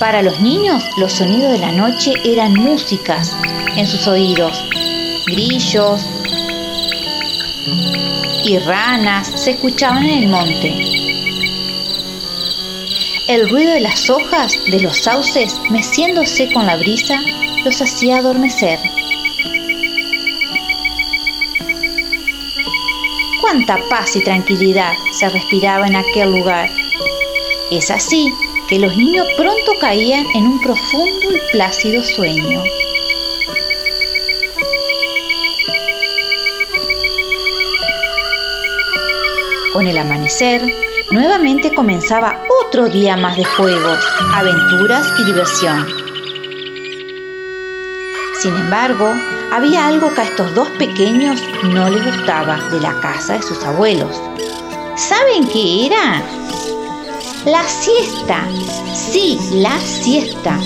Para 0.00 0.22
los 0.22 0.40
niños, 0.40 0.82
los 0.98 1.12
sonidos 1.12 1.52
de 1.52 1.58
la 1.58 1.70
noche 1.70 2.12
eran 2.24 2.52
músicas 2.52 3.36
en 3.76 3.86
sus 3.86 4.08
oídos. 4.08 4.64
Grillos 5.26 6.04
y 8.44 8.58
ranas 8.58 9.30
se 9.36 9.52
escuchaban 9.52 10.04
en 10.04 10.24
el 10.24 10.28
monte. 10.28 11.03
El 13.26 13.48
ruido 13.48 13.72
de 13.72 13.80
las 13.80 14.10
hojas 14.10 14.58
de 14.70 14.80
los 14.80 14.98
sauces 14.98 15.58
meciéndose 15.70 16.52
con 16.52 16.66
la 16.66 16.76
brisa 16.76 17.18
los 17.64 17.80
hacía 17.80 18.18
adormecer. 18.18 18.78
Cuánta 23.40 23.78
paz 23.88 24.14
y 24.16 24.22
tranquilidad 24.22 24.92
se 25.18 25.30
respiraba 25.30 25.86
en 25.86 25.96
aquel 25.96 26.32
lugar. 26.32 26.68
Es 27.70 27.90
así 27.90 28.30
que 28.68 28.78
los 28.78 28.94
niños 28.94 29.26
pronto 29.38 29.72
caían 29.80 30.26
en 30.34 30.46
un 30.46 30.60
profundo 30.60 31.30
y 31.30 31.52
plácido 31.52 32.04
sueño. 32.04 32.62
Con 39.72 39.86
el 39.86 39.96
amanecer, 39.96 40.83
nuevamente 41.10 41.74
comenzaba 41.74 42.42
otro 42.64 42.88
día 42.88 43.16
más 43.16 43.36
de 43.36 43.44
juegos, 43.44 43.98
aventuras 44.34 45.06
y 45.20 45.24
diversión. 45.24 45.86
Sin 48.40 48.54
embargo, 48.56 49.08
había 49.52 49.86
algo 49.86 50.12
que 50.12 50.20
a 50.20 50.24
estos 50.24 50.54
dos 50.54 50.68
pequeños 50.70 51.42
no 51.62 51.88
les 51.88 52.04
gustaba 52.04 52.58
de 52.70 52.80
la 52.80 53.00
casa 53.00 53.34
de 53.34 53.42
sus 53.42 53.62
abuelos. 53.64 54.20
¿Saben 54.96 55.46
qué 55.48 55.86
era? 55.86 56.22
La 57.46 57.62
siesta. 57.64 58.44
Sí, 58.94 59.38
la 59.52 59.78
siesta. 59.80 60.58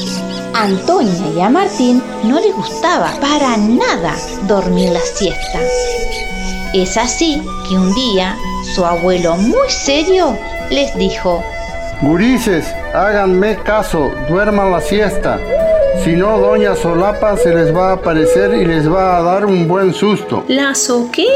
A 0.54 0.62
Antonia 0.62 1.32
y 1.36 1.40
a 1.40 1.50
Martín 1.50 2.02
no 2.24 2.40
les 2.40 2.54
gustaba 2.54 3.12
para 3.20 3.56
nada 3.56 4.16
dormir 4.46 4.90
la 4.90 5.00
siesta. 5.00 5.60
Es 6.74 6.96
así 6.96 7.42
que 7.68 7.76
un 7.76 7.94
día 7.94 8.36
su 8.74 8.84
abuelo 8.84 9.36
muy 9.36 9.68
serio 9.68 10.36
les 10.70 10.94
dijo, 10.96 11.42
Gurises, 12.02 12.66
háganme 12.94 13.56
caso, 13.56 14.10
duerman 14.28 14.70
la 14.70 14.80
siesta. 14.80 15.38
Si 16.04 16.14
no, 16.14 16.38
doña 16.38 16.76
Solapa 16.76 17.36
se 17.36 17.54
les 17.54 17.74
va 17.74 17.90
a 17.90 17.94
aparecer 17.94 18.54
y 18.54 18.64
les 18.64 18.90
va 18.90 19.16
a 19.16 19.22
dar 19.22 19.46
un 19.46 19.66
buen 19.66 19.94
susto. 19.94 20.44
¿La 20.48 20.74
so 20.74 21.08
qué? 21.10 21.26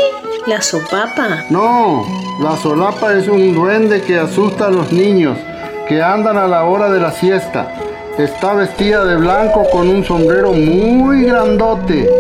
¿La 0.46 0.60
sopapa? 0.60 1.44
No, 1.50 2.04
la 2.40 2.56
solapa 2.56 3.14
es 3.14 3.28
un 3.28 3.54
duende 3.54 4.02
que 4.02 4.18
asusta 4.18 4.66
a 4.66 4.70
los 4.70 4.92
niños 4.92 5.38
que 5.88 6.02
andan 6.02 6.36
a 6.36 6.46
la 6.46 6.64
hora 6.64 6.90
de 6.90 7.00
la 7.00 7.12
siesta. 7.12 7.74
Está 8.18 8.52
vestida 8.52 9.06
de 9.06 9.16
blanco 9.16 9.64
con 9.72 9.88
un 9.88 10.04
sombrero 10.04 10.52
muy 10.52 11.24
grandote. 11.24 12.10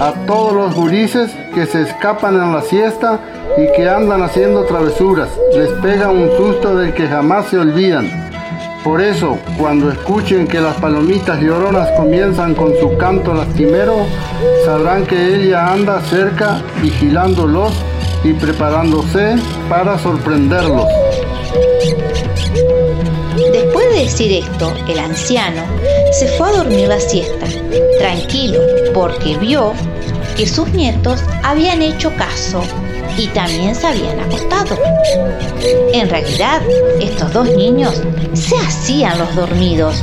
A 0.00 0.12
todos 0.24 0.54
los 0.54 0.74
gurises 0.74 1.32
que 1.52 1.66
se 1.66 1.82
escapan 1.82 2.34
en 2.36 2.52
la 2.52 2.62
siesta 2.62 3.18
y 3.56 3.66
que 3.76 3.88
andan 3.88 4.22
haciendo 4.22 4.64
travesuras, 4.64 5.28
les 5.52 5.68
pega 5.80 6.10
un 6.10 6.30
susto 6.36 6.76
del 6.76 6.94
que 6.94 7.08
jamás 7.08 7.46
se 7.46 7.58
olvidan. 7.58 8.08
Por 8.84 9.00
eso, 9.00 9.36
cuando 9.58 9.90
escuchen 9.90 10.46
que 10.46 10.60
las 10.60 10.76
palomitas 10.76 11.40
lloronas 11.40 11.90
comienzan 11.96 12.54
con 12.54 12.72
su 12.78 12.96
canto 12.96 13.34
lastimero, 13.34 14.06
sabrán 14.64 15.04
que 15.06 15.34
ella 15.34 15.72
anda 15.72 16.00
cerca 16.02 16.62
vigilándolos 16.80 17.72
y 18.22 18.32
preparándose 18.32 19.34
para 19.68 19.98
sorprenderlos. 19.98 21.01
De 23.92 24.04
decir 24.04 24.32
esto, 24.32 24.72
el 24.88 24.98
anciano 24.98 25.62
se 26.12 26.26
fue 26.26 26.48
a 26.48 26.52
dormir 26.52 26.88
la 26.88 26.98
siesta, 26.98 27.46
tranquilo, 27.98 28.58
porque 28.94 29.36
vio 29.36 29.74
que 30.34 30.46
sus 30.46 30.66
nietos 30.70 31.20
habían 31.42 31.82
hecho 31.82 32.10
caso 32.16 32.62
y 33.18 33.26
también 33.28 33.74
se 33.74 33.86
habían 33.86 34.18
acostado. 34.18 34.78
En 35.92 36.08
realidad, 36.08 36.62
estos 37.02 37.34
dos 37.34 37.54
niños 37.54 38.02
se 38.32 38.56
hacían 38.56 39.18
los 39.18 39.34
dormidos 39.34 40.02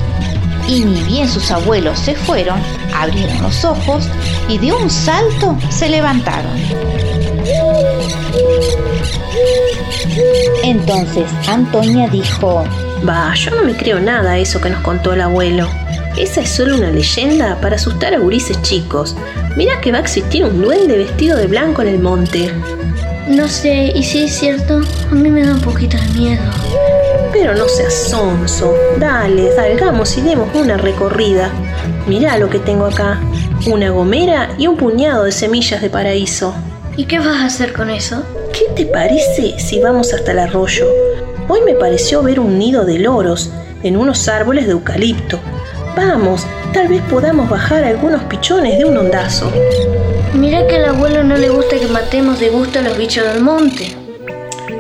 y 0.68 0.86
ni 0.86 1.02
bien 1.04 1.28
sus 1.28 1.50
abuelos 1.50 1.98
se 1.98 2.14
fueron, 2.14 2.62
abrieron 2.94 3.42
los 3.42 3.66
ojos 3.66 4.08
y 4.48 4.60
de 4.60 4.72
un 4.72 4.88
salto 4.88 5.58
se 5.70 5.90
levantaron. 5.90 6.52
Entonces 10.64 11.26
Antonia 11.48 12.08
dijo, 12.08 12.64
Va, 13.08 13.34
yo 13.34 13.52
no 13.52 13.64
me 13.64 13.76
creo 13.76 14.00
nada 14.00 14.32
a 14.32 14.38
eso 14.40 14.60
que 14.60 14.70
nos 14.70 14.82
contó 14.82 15.14
el 15.14 15.22
abuelo. 15.22 15.70
Esa 16.18 16.42
es 16.42 16.50
solo 16.50 16.76
una 16.76 16.92
leyenda 16.92 17.60
para 17.62 17.78
asustar 17.78 18.14
a 18.14 18.20
gurises 18.20 18.62
chicos. 18.62 19.16
Mira 19.56 19.80
que 19.80 19.92
va 19.92 20.00
a 20.00 20.02
existir 20.02 20.44
un 20.44 20.62
duende 20.62 20.98
vestido 20.98 21.38
de 21.38 21.48
blanco 21.48 21.82
en 21.82 21.88
el 21.88 22.00
monte. 22.00 22.52
No 23.28 23.48
sé, 23.48 23.92
y 23.96 24.04
si 24.04 24.24
es 24.24 24.38
cierto, 24.38 24.82
a 25.12 25.16
mí 25.16 25.30
me 25.30 25.46
da 25.46 25.54
un 25.54 25.62
poquito 25.62 25.98
de 25.98 26.08
miedo. 26.20 26.44
Pero 27.32 27.56
no 27.56 27.68
seas 27.70 27.94
sonso. 27.94 28.74
Dale, 28.98 29.56
salgamos 29.56 30.18
y 30.18 30.22
demos 30.22 30.54
una 30.54 30.78
recorrida. 30.78 31.52
Mirá 32.08 32.38
lo 32.38 32.50
que 32.50 32.60
tengo 32.60 32.86
acá. 32.86 33.22
Una 33.68 33.92
gomera 33.92 34.50
y 34.58 34.68
un 34.68 34.76
puñado 34.76 35.24
de 35.24 35.32
semillas 35.32 35.82
de 35.82 35.90
paraíso. 35.90 36.54
¿Y 36.98 37.06
qué 37.06 37.20
vas 37.20 37.38
a 37.38 37.46
hacer 37.46 37.72
con 37.72 37.90
eso? 37.90 38.24
¿Qué 38.52 38.66
te 38.76 38.86
parece 38.86 39.58
si 39.58 39.80
vamos 39.80 40.14
hasta 40.14 40.32
el 40.32 40.40
arroyo? 40.40 40.86
Hoy 41.52 41.62
me 41.66 41.74
pareció 41.74 42.22
ver 42.22 42.40
un 42.40 42.60
nido 42.60 42.86
de 42.86 43.00
loros 43.00 43.50
en 43.82 43.98
unos 43.98 44.28
árboles 44.28 44.68
de 44.68 44.74
eucalipto. 44.74 45.40
Vamos, 45.98 46.46
tal 46.74 46.88
vez 46.90 47.02
podamos 47.10 47.50
bajar 47.50 47.84
algunos 47.84 48.22
pichones 48.26 48.78
de 48.78 48.86
un 48.86 48.96
ondazo. 48.96 49.52
Mira 50.36 50.68
que 50.68 50.76
al 50.76 50.86
abuelo 50.86 51.24
no 51.24 51.36
le 51.38 51.50
gusta 51.50 51.80
que 51.80 51.88
matemos 51.88 52.40
de 52.40 52.50
gusto 52.50 52.78
a 52.78 52.82
los 52.84 52.96
bichos 52.96 53.26
del 53.34 53.42
monte. 53.42 53.98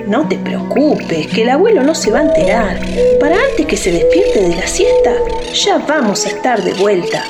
No 0.05 0.27
te 0.27 0.37
preocupes, 0.37 1.25
que 1.25 1.41
el 1.41 1.49
abuelo 1.49 1.81
no 1.81 1.95
se 1.95 2.11
va 2.11 2.19
a 2.19 2.25
enterar. 2.25 2.79
Para 3.19 3.37
antes 3.49 3.65
que 3.65 3.75
se 3.75 3.91
despierte 3.91 4.47
de 4.47 4.55
la 4.55 4.67
siesta, 4.67 5.15
ya 5.51 5.79
vamos 5.79 6.27
a 6.27 6.29
estar 6.29 6.63
de 6.63 6.73
vuelta. 6.75 7.23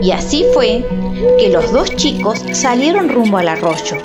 Y 0.00 0.12
así 0.12 0.46
fue 0.54 0.86
que 1.36 1.48
los 1.48 1.72
dos 1.72 1.96
chicos 1.96 2.44
salieron 2.52 3.08
rumbo 3.08 3.38
al 3.38 3.48
arroyo. 3.48 3.96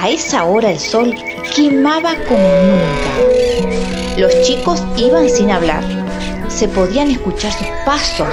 A 0.00 0.08
esa 0.10 0.44
hora 0.44 0.70
el 0.70 0.78
sol 0.78 1.12
quemaba 1.56 2.14
como 2.28 2.38
nunca. 2.38 4.16
Los 4.16 4.42
chicos 4.42 4.80
iban 4.96 5.28
sin 5.28 5.50
hablar. 5.50 5.82
Se 6.46 6.68
podían 6.68 7.10
escuchar 7.10 7.50
sus 7.50 7.66
pasos 7.84 8.28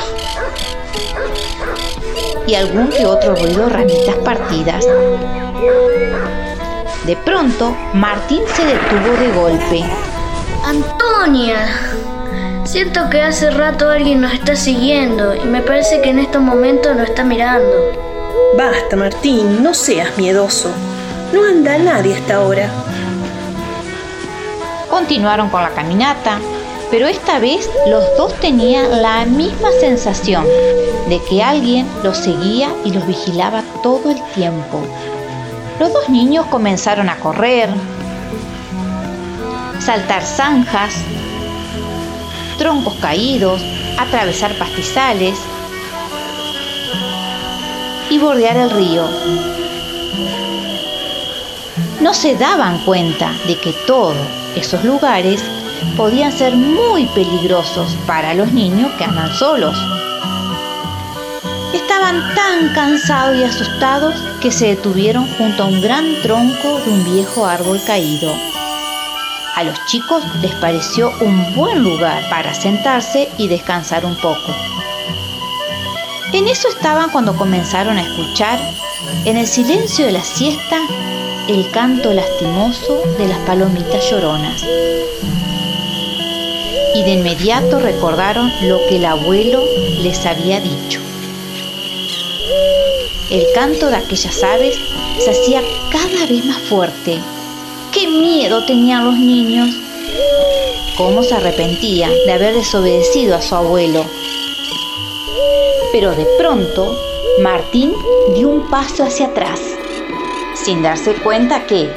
y 2.46 2.54
algún 2.54 2.90
que 2.90 3.08
otro 3.08 3.36
ruido 3.36 3.68
ramitas 3.68 4.16
partidas. 4.18 4.86
De 7.04 7.16
pronto, 7.26 7.76
Martín 7.96 8.44
se 8.56 8.64
detuvo 8.64 9.18
de 9.18 9.32
golpe. 9.32 9.84
Antonia, 10.64 11.68
siento 12.66 13.10
que 13.10 13.24
hace 13.24 13.50
rato 13.50 13.90
alguien 13.90 14.22
nos 14.22 14.34
está 14.34 14.56
siguiendo 14.56 15.34
y 15.34 15.46
me 15.46 15.62
parece 15.62 16.00
que 16.04 16.12
en 16.12 16.20
estos 16.20 16.44
momentos 16.44 16.96
nos 16.96 17.10
está 17.10 17.24
mirando. 17.24 17.74
Basta, 18.56 18.96
Martín, 18.96 19.64
no 19.64 19.74
seas 19.74 20.16
miedoso. 20.20 20.70
No 21.34 21.44
anda 21.44 21.78
nadie 21.78 22.16
hasta 22.16 22.36
ahora. 22.36 22.70
Continuaron 24.90 25.50
con 25.50 25.62
la 25.62 25.70
caminata, 25.70 26.40
pero 26.92 27.08
esta 27.08 27.40
vez 27.40 27.70
los 27.88 28.04
dos 28.18 28.34
tenían 28.40 29.02
la 29.02 29.26
misma 29.26 29.70
sensación 29.80 30.46
de 31.10 31.22
que 31.30 31.44
alguien 31.44 31.88
los 32.04 32.18
seguía 32.18 32.70
y 32.84 32.92
los 32.92 33.06
vigilaba 33.06 33.64
todo 33.84 34.12
el 34.12 34.22
tiempo. 34.34 34.82
Los 35.80 35.92
dos 35.92 36.10
niños 36.10 36.46
comenzaron 36.46 37.10
a 37.10 37.18
correr, 37.18 37.70
saltar 39.80 40.24
zanjas, 40.24 40.94
troncos 42.58 42.96
caídos, 43.02 43.62
atravesar 44.00 44.58
pastizales 44.58 45.38
y 48.10 48.18
bordear 48.20 48.58
el 48.58 48.70
río. 48.70 49.55
No 52.06 52.14
se 52.14 52.36
daban 52.36 52.78
cuenta 52.86 53.34
de 53.48 53.60
que 53.60 53.74
todos 53.88 54.16
esos 54.56 54.84
lugares 54.84 55.44
podían 55.98 56.32
ser 56.32 56.56
muy 56.56 57.08
peligrosos 57.08 57.98
para 58.06 58.36
los 58.36 58.52
niños 58.52 58.92
que 59.00 59.06
andan 59.06 59.34
solos. 59.34 59.76
Estaban 61.74 62.36
tan 62.36 62.76
cansados 62.76 63.36
y 63.38 63.44
asustados 63.44 64.14
que 64.40 64.52
se 64.52 64.68
detuvieron 64.68 65.28
junto 65.36 65.64
a 65.64 65.66
un 65.66 65.82
gran 65.82 66.06
tronco 66.22 66.78
de 66.86 66.92
un 66.92 67.04
viejo 67.06 67.48
árbol 67.48 67.82
caído. 67.88 68.32
A 69.56 69.64
los 69.64 69.84
chicos 69.88 70.24
les 70.44 70.54
pareció 70.58 71.12
un 71.22 71.56
buen 71.56 71.82
lugar 71.82 72.22
para 72.30 72.54
sentarse 72.54 73.30
y 73.40 73.48
descansar 73.48 74.06
un 74.06 74.16
poco. 74.18 74.54
En 76.34 76.48
eso 76.50 76.68
estaban 76.68 77.10
cuando 77.10 77.36
comenzaron 77.36 77.98
a 77.98 78.04
escuchar, 78.04 78.60
en 79.26 79.38
el 79.38 79.48
silencio 79.48 80.06
de 80.06 80.12
la 80.12 80.24
siesta, 80.24 80.78
el 81.48 81.70
canto 81.70 82.12
lastimoso 82.12 83.04
de 83.20 83.28
las 83.28 83.38
palomitas 83.40 84.10
lloronas. 84.10 84.64
Y 86.96 87.04
de 87.04 87.12
inmediato 87.12 87.80
recordaron 87.80 88.52
lo 88.64 88.80
que 88.88 88.96
el 88.96 89.06
abuelo 89.06 89.62
les 90.02 90.26
había 90.26 90.60
dicho. 90.60 91.00
El 93.30 93.46
canto 93.54 93.90
de 93.90 93.98
aquellas 93.98 94.44
aves 94.44 94.76
se 95.20 95.30
hacía 95.30 95.62
cada 95.92 96.26
vez 96.26 96.46
más 96.46 96.62
fuerte. 96.64 97.20
¡Qué 97.92 98.08
miedo 98.08 98.66
tenían 98.66 99.06
los 99.06 99.16
niños! 99.16 99.70
Cómo 100.98 101.22
se 101.22 101.36
arrepentían 101.36 102.12
de 102.26 102.32
haber 102.32 102.56
desobedecido 102.56 103.36
a 103.36 103.42
su 103.42 103.54
abuelo. 103.54 104.04
Pero 105.92 106.16
de 106.16 106.26
pronto, 106.40 106.98
Martín 107.40 107.94
dio 108.34 108.50
un 108.50 108.68
paso 108.70 109.04
hacia 109.04 109.28
atrás, 109.28 109.60
sin 110.66 110.82
darse 110.82 111.14
cuenta 111.14 111.68
que, 111.68 111.88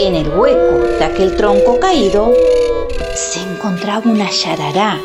en 0.00 0.16
el 0.16 0.28
hueco 0.30 0.78
de 0.98 1.04
aquel 1.04 1.36
tronco 1.36 1.78
caído, 1.78 2.34
se 3.14 3.40
encontraba 3.40 4.10
una 4.10 4.28
yarará 4.28 4.98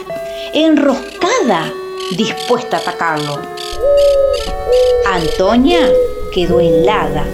enroscada, 0.55 1.71
dispuesta 2.17 2.77
a 2.77 2.79
atacarlo. 2.79 3.39
Antonia 5.13 5.87
quedó 6.33 6.59
helada 6.59 7.25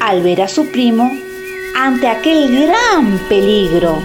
al 0.00 0.22
ver 0.22 0.42
a 0.42 0.48
su 0.48 0.66
primo 0.72 1.08
ante 1.76 2.08
aquel 2.08 2.66
gran 2.66 3.16
peligro. 3.28 3.96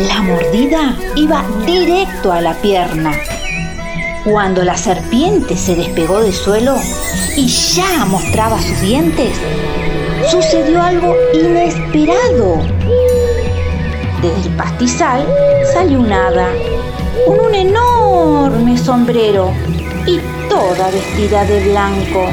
La 0.00 0.20
mordida 0.20 0.96
iba 1.14 1.44
directo 1.64 2.32
a 2.32 2.40
la 2.40 2.54
pierna. 2.54 3.16
Cuando 4.24 4.64
la 4.64 4.76
serpiente 4.76 5.56
se 5.56 5.76
despegó 5.76 6.20
del 6.20 6.32
suelo 6.32 6.76
y 7.36 7.46
ya 7.46 8.04
mostraba 8.06 8.60
sus 8.60 8.80
dientes, 8.80 9.38
sucedió 10.30 10.82
algo 10.82 11.16
inesperado. 11.32 12.62
Desde 14.22 14.48
el 14.48 14.56
pastizal 14.56 15.26
salió 15.72 15.98
un 16.00 16.12
hada 16.12 16.48
un 17.26 17.54
enorme 17.54 18.76
sombrero 18.76 19.52
y 20.06 20.18
toda 20.48 20.90
vestida 20.90 21.44
de 21.44 21.70
blanco. 21.70 22.26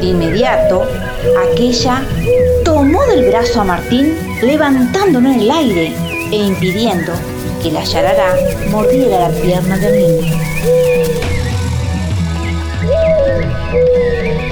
De 0.00 0.06
inmediato, 0.06 0.86
aquella 1.50 2.02
tomó 2.64 3.04
del 3.06 3.28
brazo 3.28 3.62
a 3.62 3.64
Martín, 3.64 4.16
levantándolo 4.42 5.28
en 5.30 5.40
el 5.40 5.50
aire 5.50 5.92
e 6.30 6.36
impidiendo 6.36 7.12
que 7.62 7.72
la 7.72 7.82
yarará 7.84 8.34
mordiera 8.70 9.28
la 9.28 9.40
pierna 9.40 9.76
del 9.76 9.98
niño. 9.98 10.38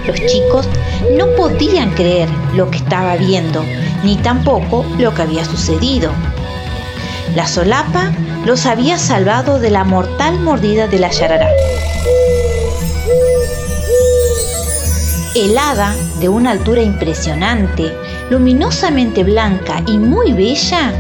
Los 0.07 0.17
chicos 0.27 0.69
no 1.17 1.27
podían 1.37 1.91
creer 1.91 2.29
lo 2.55 2.71
que 2.71 2.79
estaba 2.79 3.17
viendo, 3.17 3.65
ni 4.05 4.17
tampoco 4.17 4.85
lo 4.99 5.15
que 5.15 5.23
había 5.23 5.45
sucedido. 5.45 6.13
La 7.35 7.47
solapa 7.47 8.13
los 8.47 8.67
había 8.67 8.99
salvado 8.99 9.59
de 9.59 9.71
la 9.71 9.85
mortal 9.85 10.41
mordida 10.41 10.87
de 10.87 10.99
la 10.99 11.11
yarará. 11.11 11.49
helada 15.39 15.95
de 16.19 16.29
una 16.29 16.51
altura 16.51 16.83
impresionante, 16.83 17.95
luminosamente 18.31 19.23
blanca 19.23 19.83
y 19.87 19.97
muy 19.97 20.33
bella, 20.33 20.93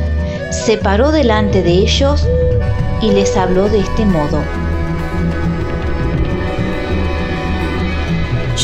se 0.50 0.76
paró 0.76 1.10
delante 1.10 1.62
de 1.62 1.72
ellos 1.72 2.26
y 3.02 3.10
les 3.10 3.36
habló 3.36 3.68
de 3.68 3.80
este 3.80 4.04
modo. 4.04 4.67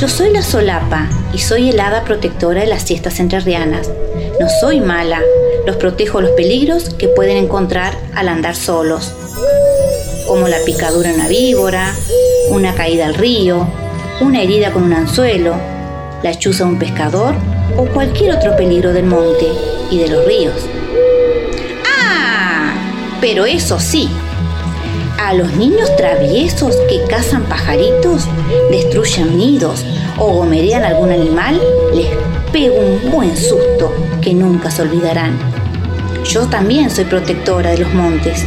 Yo 0.04 0.10
soy 0.10 0.32
la 0.34 0.42
solapa 0.42 1.08
y 1.32 1.38
soy 1.38 1.70
helada 1.70 2.04
protectora 2.04 2.60
de 2.60 2.66
las 2.66 2.82
siestas 2.82 3.20
entrerrianas. 3.20 3.90
No 4.38 4.46
soy 4.60 4.78
mala, 4.78 5.22
los 5.66 5.76
protejo 5.76 6.18
de 6.18 6.24
los 6.24 6.32
peligros 6.32 6.90
que 6.90 7.08
pueden 7.08 7.38
encontrar 7.38 7.96
al 8.14 8.28
andar 8.28 8.54
solos, 8.54 9.14
como 10.28 10.46
la 10.46 10.58
picadura 10.66 11.08
de 11.08 11.14
una 11.14 11.28
víbora, 11.28 11.94
una 12.50 12.74
caída 12.74 13.06
al 13.06 13.14
río, 13.14 13.66
una 14.20 14.42
herida 14.42 14.72
con 14.74 14.82
un 14.82 14.92
anzuelo, 14.92 15.54
la 16.22 16.38
chuza 16.38 16.64
de 16.64 16.70
un 16.72 16.78
pescador 16.78 17.34
o 17.78 17.86
cualquier 17.86 18.36
otro 18.36 18.54
peligro 18.58 18.92
del 18.92 19.06
monte 19.06 19.48
y 19.90 20.00
de 20.00 20.08
los 20.08 20.26
ríos. 20.26 20.66
¡Ah! 21.98 22.74
Pero 23.22 23.46
eso 23.46 23.80
sí, 23.80 24.10
a 25.18 25.34
los 25.34 25.52
niños 25.54 25.94
traviesos 25.96 26.76
que 26.88 27.02
cazan 27.08 27.44
pajaritos, 27.44 28.26
destruyen 28.70 29.36
nidos 29.36 29.84
o 30.18 30.32
gomerean 30.32 30.84
algún 30.84 31.10
animal, 31.10 31.60
les 31.94 32.08
pego 32.52 32.76
un 32.76 33.10
buen 33.10 33.36
susto 33.36 33.92
que 34.20 34.34
nunca 34.34 34.70
se 34.70 34.82
olvidarán. 34.82 35.38
Yo 36.24 36.46
también 36.46 36.90
soy 36.90 37.04
protectora 37.04 37.70
de 37.70 37.78
los 37.78 37.92
montes. 37.94 38.44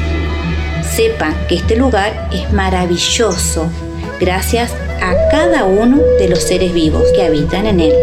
Sepan 0.95 1.35
que 1.47 1.55
este 1.55 1.75
lugar 1.75 2.29
es 2.31 2.51
maravilloso 2.51 3.67
gracias 4.19 4.71
a 5.01 5.29
cada 5.29 5.65
uno 5.65 5.97
de 6.19 6.27
los 6.27 6.39
seres 6.39 6.73
vivos 6.73 7.03
que 7.15 7.23
habitan 7.23 7.67
en 7.67 7.79
él. 7.79 7.93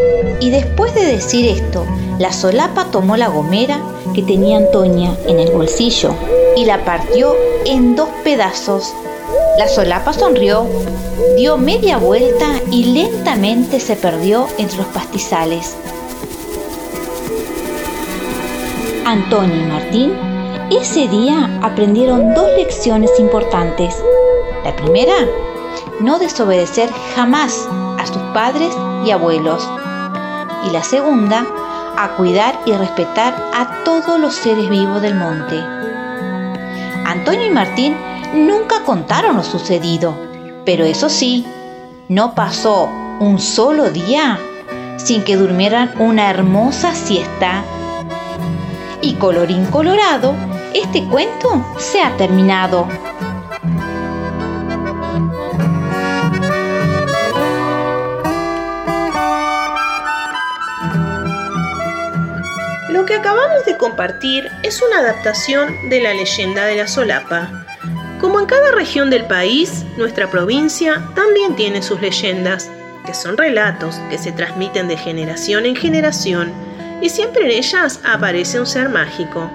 Y 0.41 0.51
después 0.51 0.95
de 0.95 1.05
decir 1.05 1.47
esto, 1.47 1.87
la 2.19 2.33
solapa 2.33 2.87
tomó 2.87 3.17
la 3.17 3.29
gomera 3.29 3.81
que 4.15 4.23
tenía 4.23 4.59
Antonia 4.59 5.17
en 5.27 5.41
el 5.41 5.51
bolsillo 5.53 6.15
y 6.57 6.65
la 6.65 6.85
partió 6.85 7.35
en 7.65 7.97
dos 7.97 8.09
pedazos. 8.23 8.95
La 9.59 9.69
solapa 9.69 10.13
sonrió, 10.13 10.67
dio 11.37 11.57
media 11.57 11.99
vuelta 11.99 12.61
y 12.71 12.85
lentamente 12.85 13.81
se 13.81 13.97
perdió 13.97 14.47
entre 14.59 14.79
los 14.79 14.87
pastizales. 14.87 15.77
Antonia 19.05 19.57
y 19.57 19.67
Martín 19.67 20.35
ese 20.71 21.09
día 21.09 21.61
aprendieron 21.63 22.33
dos 22.35 22.49
lecciones 22.57 23.11
importantes. 23.19 24.03
La 24.65 24.75
primera 24.75 25.15
no 26.01 26.19
desobedecer 26.19 26.91
jamás 27.15 27.69
a 27.99 28.07
sus 28.07 28.23
padres 28.33 28.75
y 29.05 29.11
abuelos. 29.11 29.69
Y 30.67 30.71
la 30.71 30.83
segunda, 30.83 31.47
a 31.97 32.17
cuidar 32.17 32.59
y 32.67 32.73
respetar 32.73 33.35
a 33.55 33.83
todos 33.85 34.19
los 34.21 34.35
seres 34.35 34.69
vivos 34.69 35.03
del 35.03 35.15
monte. 35.15 35.59
Antonio 37.05 37.47
y 37.47 37.51
Martín 37.51 37.97
nunca 38.35 38.83
contaron 38.85 39.37
lo 39.37 39.45
sucedido, 39.45 40.17
pero 40.65 40.85
eso 40.85 41.09
sí, 41.09 41.47
no 42.09 42.35
pasó 42.35 42.89
un 43.21 43.39
solo 43.39 43.91
día 43.91 44.39
sin 44.97 45.23
que 45.23 45.37
durmieran 45.37 45.93
una 45.99 46.31
hermosa 46.31 46.95
siesta. 46.95 47.63
Y 49.01 49.15
colorín 49.15 49.67
colorado, 49.67 50.35
este 50.73 51.05
cuento 51.05 51.65
se 51.79 52.01
ha 52.03 52.17
terminado. 52.17 52.89
Que 63.15 63.21
acabamos 63.21 63.65
de 63.65 63.77
compartir 63.77 64.51
es 64.65 64.83
una 64.83 64.99
adaptación 64.99 65.89
de 65.89 66.01
la 66.01 66.15
leyenda 66.15 66.65
de 66.65 66.75
la 66.75 66.89
solapa. 66.89 67.65
Como 68.21 68.41
en 68.41 68.47
cada 68.47 68.73
región 68.73 69.09
del 69.09 69.25
país, 69.27 69.85
nuestra 69.97 70.29
provincia 70.29 71.01
también 71.15 71.55
tiene 71.55 71.81
sus 71.81 72.01
leyendas, 72.01 72.73
que 73.07 73.15
son 73.15 73.37
relatos 73.37 74.01
que 74.11 74.19
se 74.19 74.33
transmiten 74.33 74.89
de 74.89 74.97
generación 74.97 75.65
en 75.65 75.77
generación 75.77 76.53
y 77.01 77.09
siempre 77.09 77.45
en 77.45 77.53
ellas 77.53 78.01
aparece 78.03 78.59
un 78.59 78.67
ser 78.67 78.89
mágico. 78.89 79.49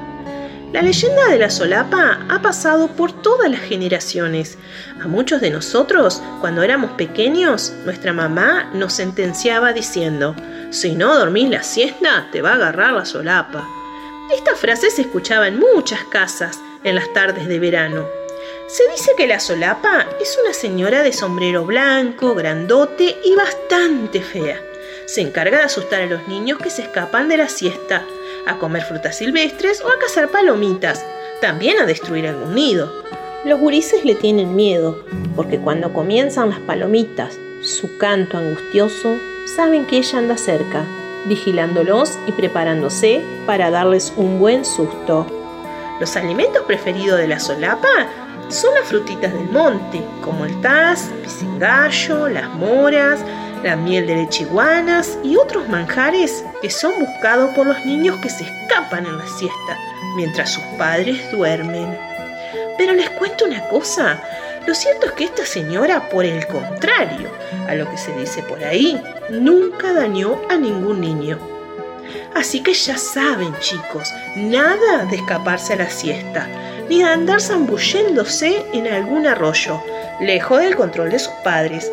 La 0.72 0.84
leyenda 0.84 1.28
de 1.30 1.40
la 1.40 1.50
solapa 1.50 2.20
ha 2.30 2.42
pasado 2.44 2.90
por 2.90 3.12
todas 3.12 3.50
las 3.50 3.62
generaciones. 3.62 4.60
A 5.02 5.08
muchos 5.08 5.42
de 5.42 5.50
nosotros, 5.50 6.22
cuando 6.42 6.62
éramos 6.62 6.92
pequeños, 6.92 7.74
nuestra 7.86 8.14
mamá 8.14 8.70
nos 8.76 8.94
sentenciaba 8.94 9.74
diciendo, 9.74 10.36
si 10.70 10.92
no 10.92 11.18
dormís 11.18 11.50
la 11.50 11.64
siesta, 11.64 12.28
te 12.32 12.44
va 12.44 12.52
a 12.52 12.56
agarrar 12.56 12.94
la 12.94 13.06
solapa. 13.06 13.68
Esta 14.32 14.56
frase 14.56 14.92
se 14.92 15.02
escuchaba 15.02 15.48
en 15.48 15.60
muchas 15.60 16.04
casas 16.04 16.60
en 16.84 16.94
las 16.94 17.12
tardes 17.14 17.48
de 17.48 17.58
verano. 17.58 18.06
Se 18.68 18.88
dice 18.92 19.14
que 19.18 19.26
la 19.26 19.40
solapa 19.40 20.06
es 20.22 20.38
una 20.40 20.54
señora 20.54 21.02
de 21.02 21.14
sombrero 21.14 21.66
blanco, 21.66 22.36
grandote 22.36 23.18
y 23.26 23.34
bastante 23.34 24.22
fea. 24.22 24.62
Se 25.08 25.22
encarga 25.22 25.58
de 25.58 25.64
asustar 25.64 26.04
a 26.04 26.06
los 26.06 26.28
niños 26.28 26.60
que 26.60 26.70
se 26.70 26.84
escapan 26.84 27.28
de 27.28 27.38
la 27.38 27.50
siesta, 27.50 28.06
a 28.50 28.58
comer 28.58 28.84
frutas 28.84 29.18
silvestres 29.18 29.82
o 29.82 29.88
a 29.88 30.00
cazar 30.00 30.30
palomitas, 30.30 31.06
también 31.42 31.80
a 31.80 31.86
destruir 31.86 32.28
algún 32.28 32.56
nido. 32.56 32.92
Los 33.46 33.60
gurises 33.60 34.04
le 34.04 34.16
tienen 34.16 34.56
miedo, 34.56 35.06
porque 35.36 35.60
cuando 35.60 35.94
comienzan 35.94 36.50
las 36.50 36.60
palomitas, 36.60 37.38
su 37.62 37.98
canto 37.98 38.38
angustioso, 38.38 39.16
saben 39.56 39.86
que 39.86 39.98
ella 39.98 40.20
anda 40.20 40.38
cerca, 40.38 40.84
vigilándolos 41.26 42.18
y 42.28 42.32
preparándose 42.32 43.22
para 43.46 43.70
darles 43.70 44.14
un 44.18 44.40
buen 44.40 44.66
susto. 44.66 45.26
Los 46.00 46.16
alimentos 46.16 46.64
preferidos 46.64 47.20
de 47.20 47.28
la 47.28 47.40
solapa 47.40 47.88
son 48.50 48.74
las 48.74 48.88
frutitas 48.88 49.34
del 49.34 49.50
monte, 49.50 50.02
como 50.22 50.46
el 50.46 50.60
taz, 50.62 51.10
pisingallo, 51.24 52.28
las 52.30 52.50
moras, 52.50 53.20
la 53.64 53.76
miel 53.76 54.08
de 54.08 54.16
lechiguanas 54.16 55.18
y 55.24 55.36
otros 55.36 55.68
manjares 55.68 56.44
que 56.62 56.70
son 56.70 56.94
buscados 57.00 57.50
por 57.56 57.68
los 57.68 57.86
niños 57.86 58.18
que 58.18 58.30
se 58.30 58.44
escapan 58.44 59.06
en 59.06 59.18
la 59.18 59.28
siesta 59.28 59.78
mientras 60.16 60.54
sus 60.54 60.64
padres 60.78 61.32
duermen. 61.32 61.98
Pero 62.78 62.94
les 62.94 63.10
cuento 63.12 63.46
una 63.46 63.68
cosa, 63.68 64.22
lo 64.66 64.74
cierto 64.74 65.08
es 65.08 65.12
que 65.14 65.26
esta 65.26 65.46
señora, 65.46 66.10
por 66.10 66.26
el 66.26 66.46
contrario 66.48 67.30
a 67.68 67.76
lo 67.76 67.90
que 67.90 67.98
se 67.98 68.16
dice 68.16 68.42
por 68.44 68.64
ahí, 68.64 69.02
nunca 69.30 69.94
dañó 69.94 70.42
a 70.50 70.56
ningún 70.56 71.02
niño. 71.02 71.38
Así 72.34 72.62
que 72.64 72.74
ya 72.74 72.98
saben 72.98 73.54
chicos, 73.60 74.14
nada 74.36 75.06
de 75.06 75.18
escaparse 75.18 75.74
a 75.74 75.78
la 75.78 75.90
siesta, 75.90 76.48
ni 76.88 77.00
de 77.00 77.10
andar 77.10 77.42
zambulléndose 77.42 78.66
en 78.74 78.88
algún 78.88 79.28
arroyo, 79.28 79.84
lejos 80.22 80.60
del 80.60 80.76
control 80.76 81.12
de 81.12 81.20
sus 81.20 81.34
padres, 81.44 81.92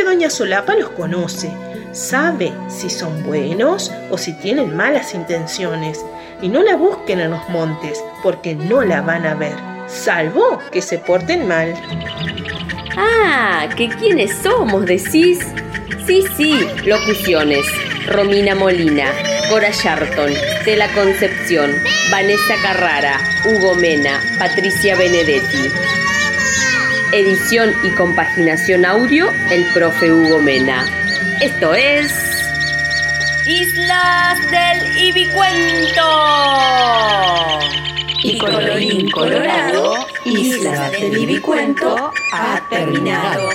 porque 0.00 0.14
doña 0.14 0.30
Solapa 0.30 0.74
los 0.76 0.90
conoce, 0.90 1.50
sabe 1.92 2.52
si 2.68 2.88
son 2.88 3.22
buenos 3.22 3.92
o 4.10 4.16
si 4.16 4.32
tienen 4.32 4.74
malas 4.74 5.14
intenciones, 5.14 6.04
y 6.40 6.48
no 6.48 6.62
la 6.62 6.76
busquen 6.76 7.20
en 7.20 7.32
los 7.32 7.48
montes, 7.50 8.02
porque 8.22 8.54
no 8.54 8.82
la 8.82 9.02
van 9.02 9.26
a 9.26 9.34
ver, 9.34 9.54
salvo 9.88 10.58
que 10.72 10.80
se 10.80 10.98
porten 10.98 11.46
mal. 11.46 11.74
Ah, 12.96 13.68
¿que 13.76 13.88
quiénes 13.88 14.34
somos, 14.42 14.86
decís? 14.86 15.40
Sí, 16.06 16.24
sí, 16.36 16.66
locuciones. 16.86 17.66
Romina 18.06 18.54
Molina, 18.54 19.06
Cora 19.50 19.70
Sharton, 19.70 20.32
Stella 20.62 20.88
Concepción, 20.94 21.70
Vanessa 22.10 22.54
Carrara, 22.62 23.18
Hugo 23.44 23.74
Mena, 23.74 24.18
Patricia 24.38 24.96
Benedetti. 24.96 25.68
Edición 27.12 27.74
y 27.82 27.90
compaginación 27.90 28.84
audio, 28.84 29.32
el 29.50 29.64
profe 29.74 30.12
Hugo 30.12 30.40
Mena. 30.40 30.86
Esto 31.42 31.74
es... 31.74 32.12
Islas 33.44 34.38
del 34.48 34.96
Ibicuento. 34.96 36.02
Y 38.22 38.38
colorín 38.38 39.10
colorado, 39.10 40.06
Islas 40.24 40.92
del 40.92 41.18
Ibicuento 41.18 42.12
ha 42.32 42.60
terminado. 42.70 43.48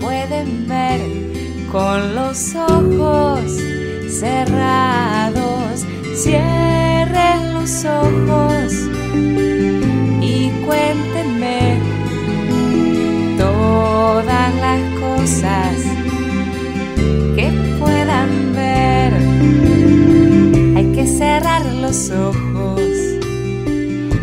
Pueden 0.00 0.68
ver 0.68 1.00
con 1.70 2.14
los 2.14 2.54
ojos 2.54 3.40
cerrados. 4.08 5.84
Cierren 6.14 7.54
los 7.54 7.84
ojos 7.84 8.72
y 10.20 10.50
cuéntenme 10.64 11.80
todas 13.36 14.54
las 14.54 14.80
cosas 15.00 15.76
que 17.34 17.50
puedan 17.80 18.52
ver. 18.54 19.12
Hay 20.76 20.92
que 20.94 21.06
cerrar 21.06 21.64
los 21.66 22.10
ojos 22.10 22.80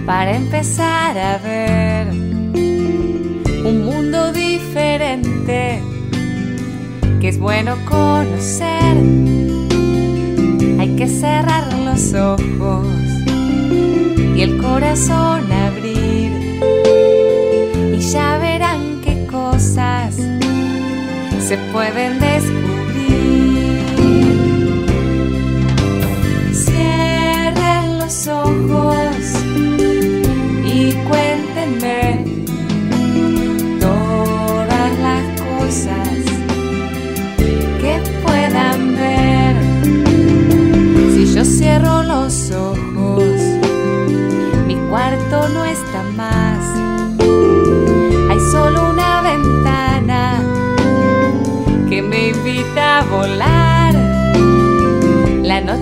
para 0.06 0.36
empezar 0.36 1.18
a 1.18 1.39
que 7.20 7.28
es 7.28 7.40
bueno 7.40 7.76
conocer. 7.86 8.96
Hay 10.80 10.96
que 10.96 11.08
cerrar 11.08 11.74
los 11.74 12.14
ojos 12.14 12.88
y 14.36 14.42
el 14.42 14.58
corazón 14.58 15.52
abrir 15.52 16.32
y 17.94 18.00
ya 18.00 18.38
verán 18.38 19.02
qué 19.04 19.26
cosas 19.26 20.16
se 20.16 21.58
pueden 21.74 22.20
descubrir. 22.20 22.69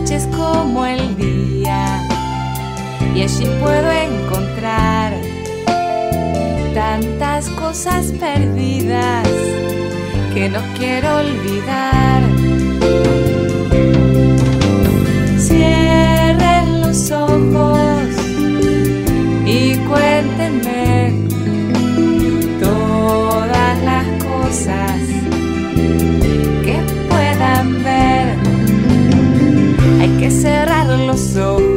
La 0.07 0.13
noche 0.13 0.25
es 0.25 0.37
como 0.37 0.85
el 0.85 1.17
día 1.17 2.01
y 3.13 3.23
allí 3.23 3.45
puedo 3.59 3.91
encontrar 3.91 5.11
tantas 6.73 7.49
cosas 7.49 8.13
perdidas 8.13 9.27
que 10.33 10.47
no 10.47 10.61
quiero 10.77 11.17
olvidar. 11.17 12.36
que 30.28 30.32
cerrar 30.32 30.88
los 30.99 31.38
ojos. 31.38 31.76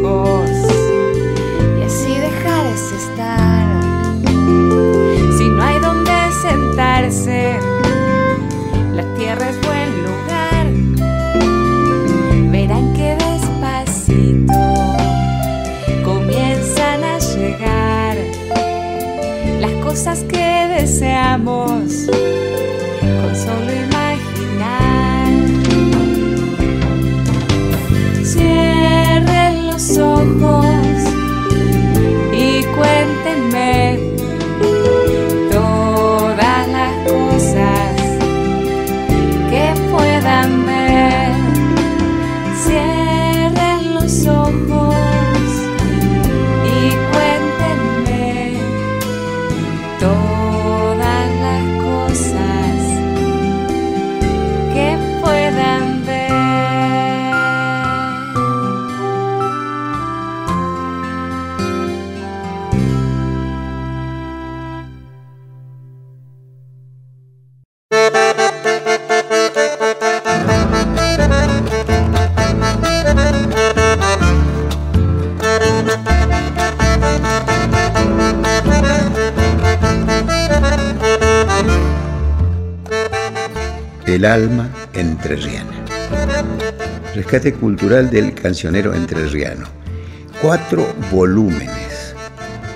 El 84.20 84.26
alma 84.26 84.68
entrerriana. 84.92 85.72
Rescate 87.14 87.54
cultural 87.54 88.10
del 88.10 88.34
cancionero 88.34 88.92
entrerriano. 88.92 89.66
Cuatro 90.42 90.86
volúmenes, 91.10 92.14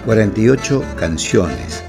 48 0.07 0.83
canciones, 0.99 1.83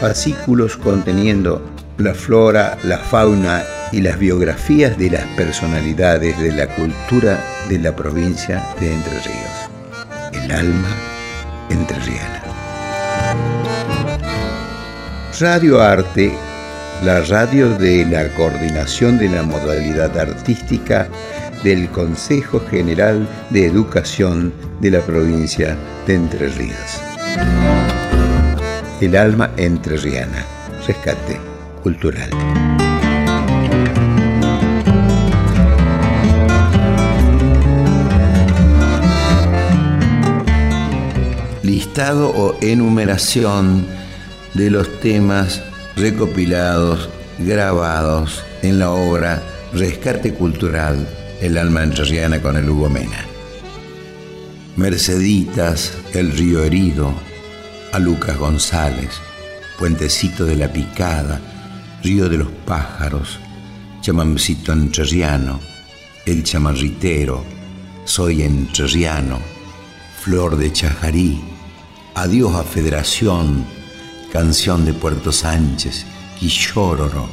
fascículos 0.00 0.78
conteniendo 0.78 1.62
la 1.98 2.14
flora, 2.14 2.78
la 2.82 2.96
fauna 2.96 3.62
y 3.92 4.00
las 4.00 4.18
biografías 4.18 4.96
de 4.96 5.10
las 5.10 5.24
personalidades 5.36 6.38
de 6.38 6.52
la 6.52 6.74
cultura 6.74 7.38
de 7.68 7.78
la 7.80 7.94
provincia 7.94 8.64
de 8.80 8.94
Entre 8.94 9.20
Ríos. 9.20 10.32
El 10.32 10.50
alma 10.50 10.88
entrerriana. 11.68 12.42
Radio 15.38 15.82
Arte 15.82 16.47
la 17.04 17.20
radio 17.20 17.68
de 17.78 18.04
la 18.04 18.28
coordinación 18.30 19.18
de 19.18 19.28
la 19.28 19.42
modalidad 19.42 20.18
artística 20.18 21.08
del 21.62 21.88
Consejo 21.90 22.60
General 22.68 23.26
de 23.50 23.66
Educación 23.66 24.52
de 24.80 24.90
la 24.90 25.00
provincia 25.00 25.76
de 26.06 26.14
Entre 26.14 26.48
Ríos. 26.48 27.00
El 29.00 29.16
alma 29.16 29.50
entrerriana. 29.56 30.44
Rescate 30.86 31.38
cultural. 31.82 32.30
Listado 41.62 42.30
o 42.30 42.56
enumeración 42.60 43.86
de 44.54 44.70
los 44.70 45.00
temas 45.00 45.62
recopilados, 45.98 47.08
grabados 47.38 48.44
en 48.62 48.78
la 48.78 48.90
obra 48.92 49.42
Rescate 49.72 50.32
Cultural, 50.32 51.08
El 51.40 51.58
alma 51.58 51.82
entrerriana 51.82 52.40
con 52.40 52.56
el 52.56 52.70
Hugo 52.70 52.88
Mena. 52.88 53.24
Merceditas, 54.76 55.92
El 56.14 56.32
río 56.32 56.62
herido, 56.62 57.12
a 57.92 57.98
Lucas 57.98 58.38
González, 58.38 59.10
Puentecito 59.78 60.44
de 60.44 60.56
la 60.56 60.72
Picada, 60.72 61.40
Río 62.02 62.28
de 62.28 62.38
los 62.38 62.48
Pájaros, 62.64 63.38
Chamamcito 64.00 64.72
Entrerriano, 64.72 65.58
El 66.26 66.44
Chamarritero, 66.44 67.44
Soy 68.04 68.42
Entrerriano, 68.42 69.40
Flor 70.20 70.56
de 70.56 70.72
Chajarí, 70.72 71.40
Adiós 72.14 72.54
a 72.54 72.62
Federación, 72.62 73.77
Canción 74.32 74.84
de 74.84 74.92
Puerto 74.92 75.32
Sánchez, 75.32 76.04
Quillóroro, 76.38 77.30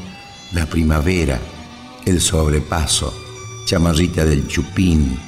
La 0.53 0.65
Primavera, 0.65 1.39
El 2.05 2.21
Sobrepaso, 2.21 3.13
Chamarrita 3.65 4.23
del 4.23 4.47
Chupín, 4.47 5.19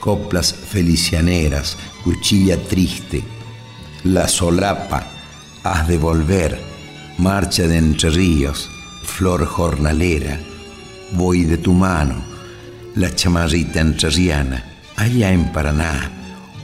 Coplas 0.00 0.54
Felicianeras, 0.54 1.76
Cuchilla 2.02 2.56
Triste, 2.56 3.22
La 4.04 4.28
Solapa, 4.28 5.06
Haz 5.62 5.88
de 5.88 5.98
Volver, 5.98 6.58
Marcha 7.18 7.68
de 7.68 7.76
Entre 7.76 8.08
Ríos, 8.08 8.70
Flor 9.02 9.44
Jornalera, 9.44 10.40
Voy 11.12 11.44
de 11.44 11.58
tu 11.58 11.74
mano, 11.74 12.24
La 12.94 13.14
Chamarrita 13.14 13.80
Entrerriana, 13.80 14.64
allá 14.96 15.32
en 15.32 15.52
Paraná, 15.52 16.10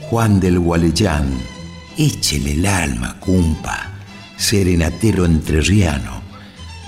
Juan 0.09 0.39
del 0.39 0.57
Gualeyán, 0.57 1.29
échele 1.95 2.53
el 2.53 2.65
alma, 2.65 3.19
cumpa 3.19 3.96
serenatero 4.37 5.25
entrerriano, 5.25 6.21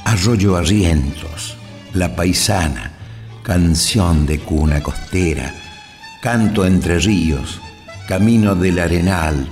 arroyo 0.05 0.55
arrientos, 0.55 1.57
la 1.93 2.15
paisana, 2.15 2.93
canción 3.43 4.25
de 4.27 4.39
cuna 4.39 4.81
costera, 4.81 5.53
canto 6.21 6.65
entre 6.65 6.99
ríos, 6.99 7.59
camino 8.07 8.55
del 8.55 8.79
arenal, 8.79 9.49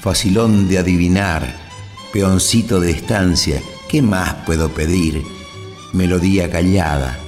facilón 0.00 0.68
de 0.68 0.78
adivinar, 0.78 1.52
peoncito 2.12 2.80
de 2.80 2.92
estancia, 2.92 3.60
¿qué 3.88 4.00
más 4.00 4.34
puedo 4.46 4.70
pedir? 4.70 5.22
Melodía 5.92 6.50
callada, 6.50 7.18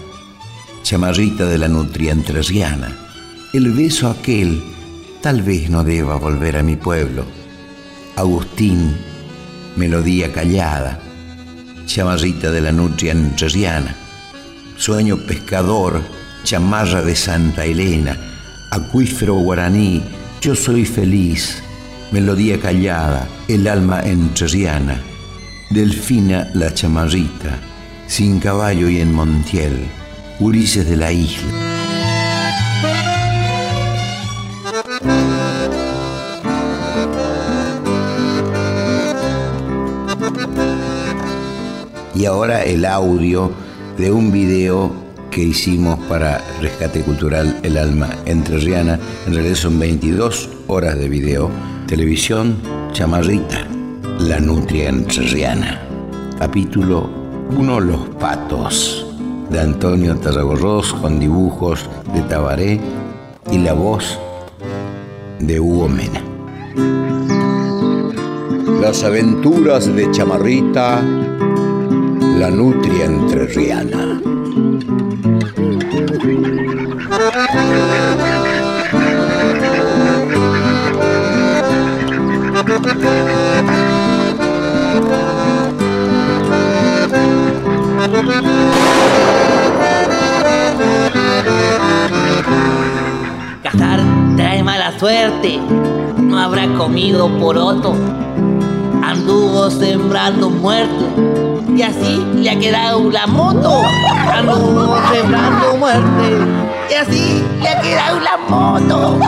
chamarrita 0.85 1.47
de 1.47 1.59
la 1.59 1.69
nutria 1.69 2.13
entrerriana, 2.13 2.97
el 3.53 3.73
beso 3.73 4.09
aquel, 4.09 4.63
tal 5.21 5.43
vez 5.43 5.69
no 5.69 5.83
deba 5.83 6.17
volver 6.17 6.57
a 6.57 6.63
mi 6.63 6.77
pueblo. 6.77 7.25
Agustín, 8.17 8.97
melodía 9.77 10.33
callada, 10.33 10.99
chamarrita 11.87 12.51
de 12.51 12.61
la 12.61 12.73
nutria 12.73 13.13
entrerriana, 13.13 13.95
sueño 14.77 15.17
pescador, 15.19 16.03
chamarra 16.45 17.03
de 17.03 17.17
Santa 17.17 17.65
Elena, 17.65 18.17
acuífero 18.71 19.35
guaraní, 19.35 20.03
yo 20.41 20.55
soy 20.55 20.85
feliz, 20.85 21.63
melodía 22.11 22.61
callada, 22.61 23.29
el 23.49 23.67
alma 23.69 24.01
entrerriana, 24.01 25.01
delfina 25.71 26.51
la 26.55 26.73
chamarrita, 26.75 27.59
sin 28.07 28.41
caballo 28.41 28.89
y 28.89 29.01
en 29.01 29.13
Montiel, 29.13 29.89
Ulises 30.41 30.89
de 30.89 30.97
la 30.97 31.13
isla. 31.13 31.72
Y 42.23 42.27
ahora 42.27 42.63
el 42.63 42.85
audio 42.85 43.51
de 43.99 44.13
un 44.13 44.31
video 44.31 44.93
que 45.33 45.43
hicimos 45.43 45.99
para 46.09 46.41
Rescate 46.61 47.01
Cultural 47.01 47.59
El 47.65 47.77
Alma 47.77 48.11
Entrerriana. 48.27 49.01
En 49.27 49.35
realidad 49.35 49.57
son 49.57 49.77
22 49.81 50.49
horas 50.69 50.97
de 51.01 51.09
video. 51.09 51.51
Televisión 51.89 52.59
Chamarrita, 52.93 53.67
La 54.21 54.39
Nutria 54.39 54.91
Entrerriana. 54.91 55.83
Capítulo 56.39 57.11
1 57.59 57.81
Los 57.81 58.09
Patos, 58.21 59.05
de 59.51 59.59
Antonio 59.59 60.15
Tarragorros, 60.15 60.95
con 60.95 61.19
dibujos 61.19 61.91
de 62.15 62.21
Tabaré 62.21 62.79
y 63.51 63.59
la 63.59 63.73
voz 63.73 64.17
de 65.41 65.59
Hugo 65.59 65.89
Mena. 65.89 66.23
Las 68.81 69.03
aventuras 69.03 69.93
de 69.93 70.09
Chamarrita, 70.13 71.03
la 72.43 72.51
nutria 72.51 73.05
entrerriana. 73.05 74.21
Cazar 93.63 94.01
trae 94.37 94.65
mala 94.65 94.99
suerte, 94.99 95.61
no 96.19 96.39
habrá 96.41 96.67
comido 96.75 97.29
poroto 97.39 97.95
Anduvo 99.33 99.71
sembrando 99.71 100.51
muerte. 100.51 101.07
Y 101.75 101.81
así 101.81 102.23
le 102.37 102.51
ha 102.51 102.59
quedado 102.59 103.11
la 103.11 103.27
moto. 103.27 103.83
Sembrando 105.11 105.77
muerte. 105.79 106.37
Y 106.91 106.95
así 106.95 107.43
le 107.63 107.69
ha 107.71 107.81
quedado 107.81 108.21
la 108.21 108.37
moto. 108.37 109.19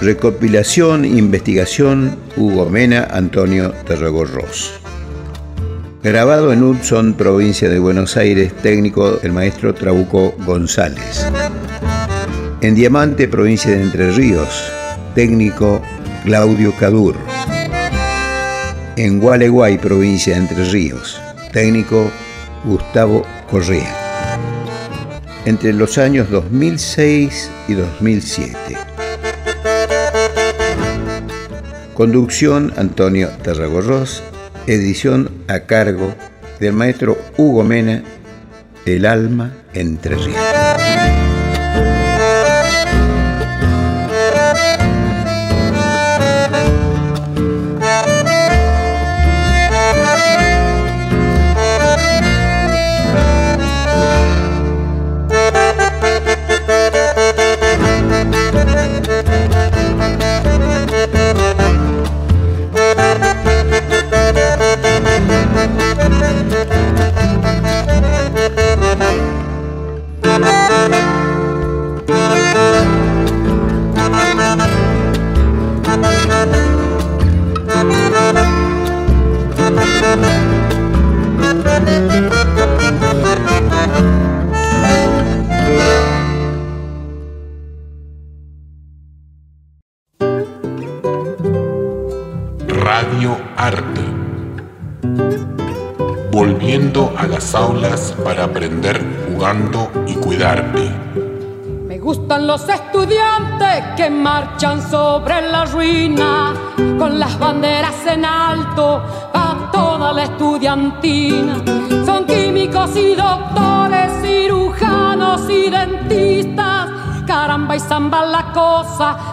Recopilación, 0.00 1.04
investigación, 1.04 2.16
Hugo 2.34 2.70
Mena, 2.70 3.06
Antonio 3.10 3.72
Terragorros. 3.86 4.80
Grabado 6.02 6.54
en 6.54 6.62
Hudson, 6.62 7.12
provincia 7.12 7.68
de 7.68 7.78
Buenos 7.78 8.16
Aires, 8.16 8.54
técnico 8.62 9.20
el 9.22 9.32
maestro 9.32 9.74
Trabuco 9.74 10.34
González. 10.46 11.26
En 12.62 12.74
Diamante, 12.74 13.28
provincia 13.28 13.72
de 13.72 13.82
Entre 13.82 14.10
Ríos, 14.10 14.72
técnico 15.14 15.82
Claudio 16.24 16.72
Cadur. 16.80 17.16
En 18.96 19.20
Gualeguay, 19.20 19.76
provincia 19.76 20.32
de 20.32 20.40
Entre 20.40 20.64
Ríos, 20.64 21.20
técnico 21.52 22.10
Gustavo 22.64 23.26
Correa. 23.50 23.94
Entre 25.44 25.74
los 25.74 25.98
años 25.98 26.30
2006 26.30 27.50
y 27.68 27.74
2007. 27.74 28.89
Conducción 32.00 32.72
Antonio 32.78 33.28
Tarragorros, 33.42 34.22
edición 34.66 35.44
a 35.48 35.60
cargo 35.60 36.14
del 36.58 36.72
maestro 36.72 37.18
Hugo 37.36 37.62
Mena, 37.62 38.02
El 38.86 39.04
alma 39.04 39.52
entre 39.74 40.14
ríos. 40.14 41.09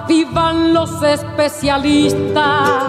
Vivan 0.08 0.74
los 0.74 1.04
especialistas. 1.04 2.88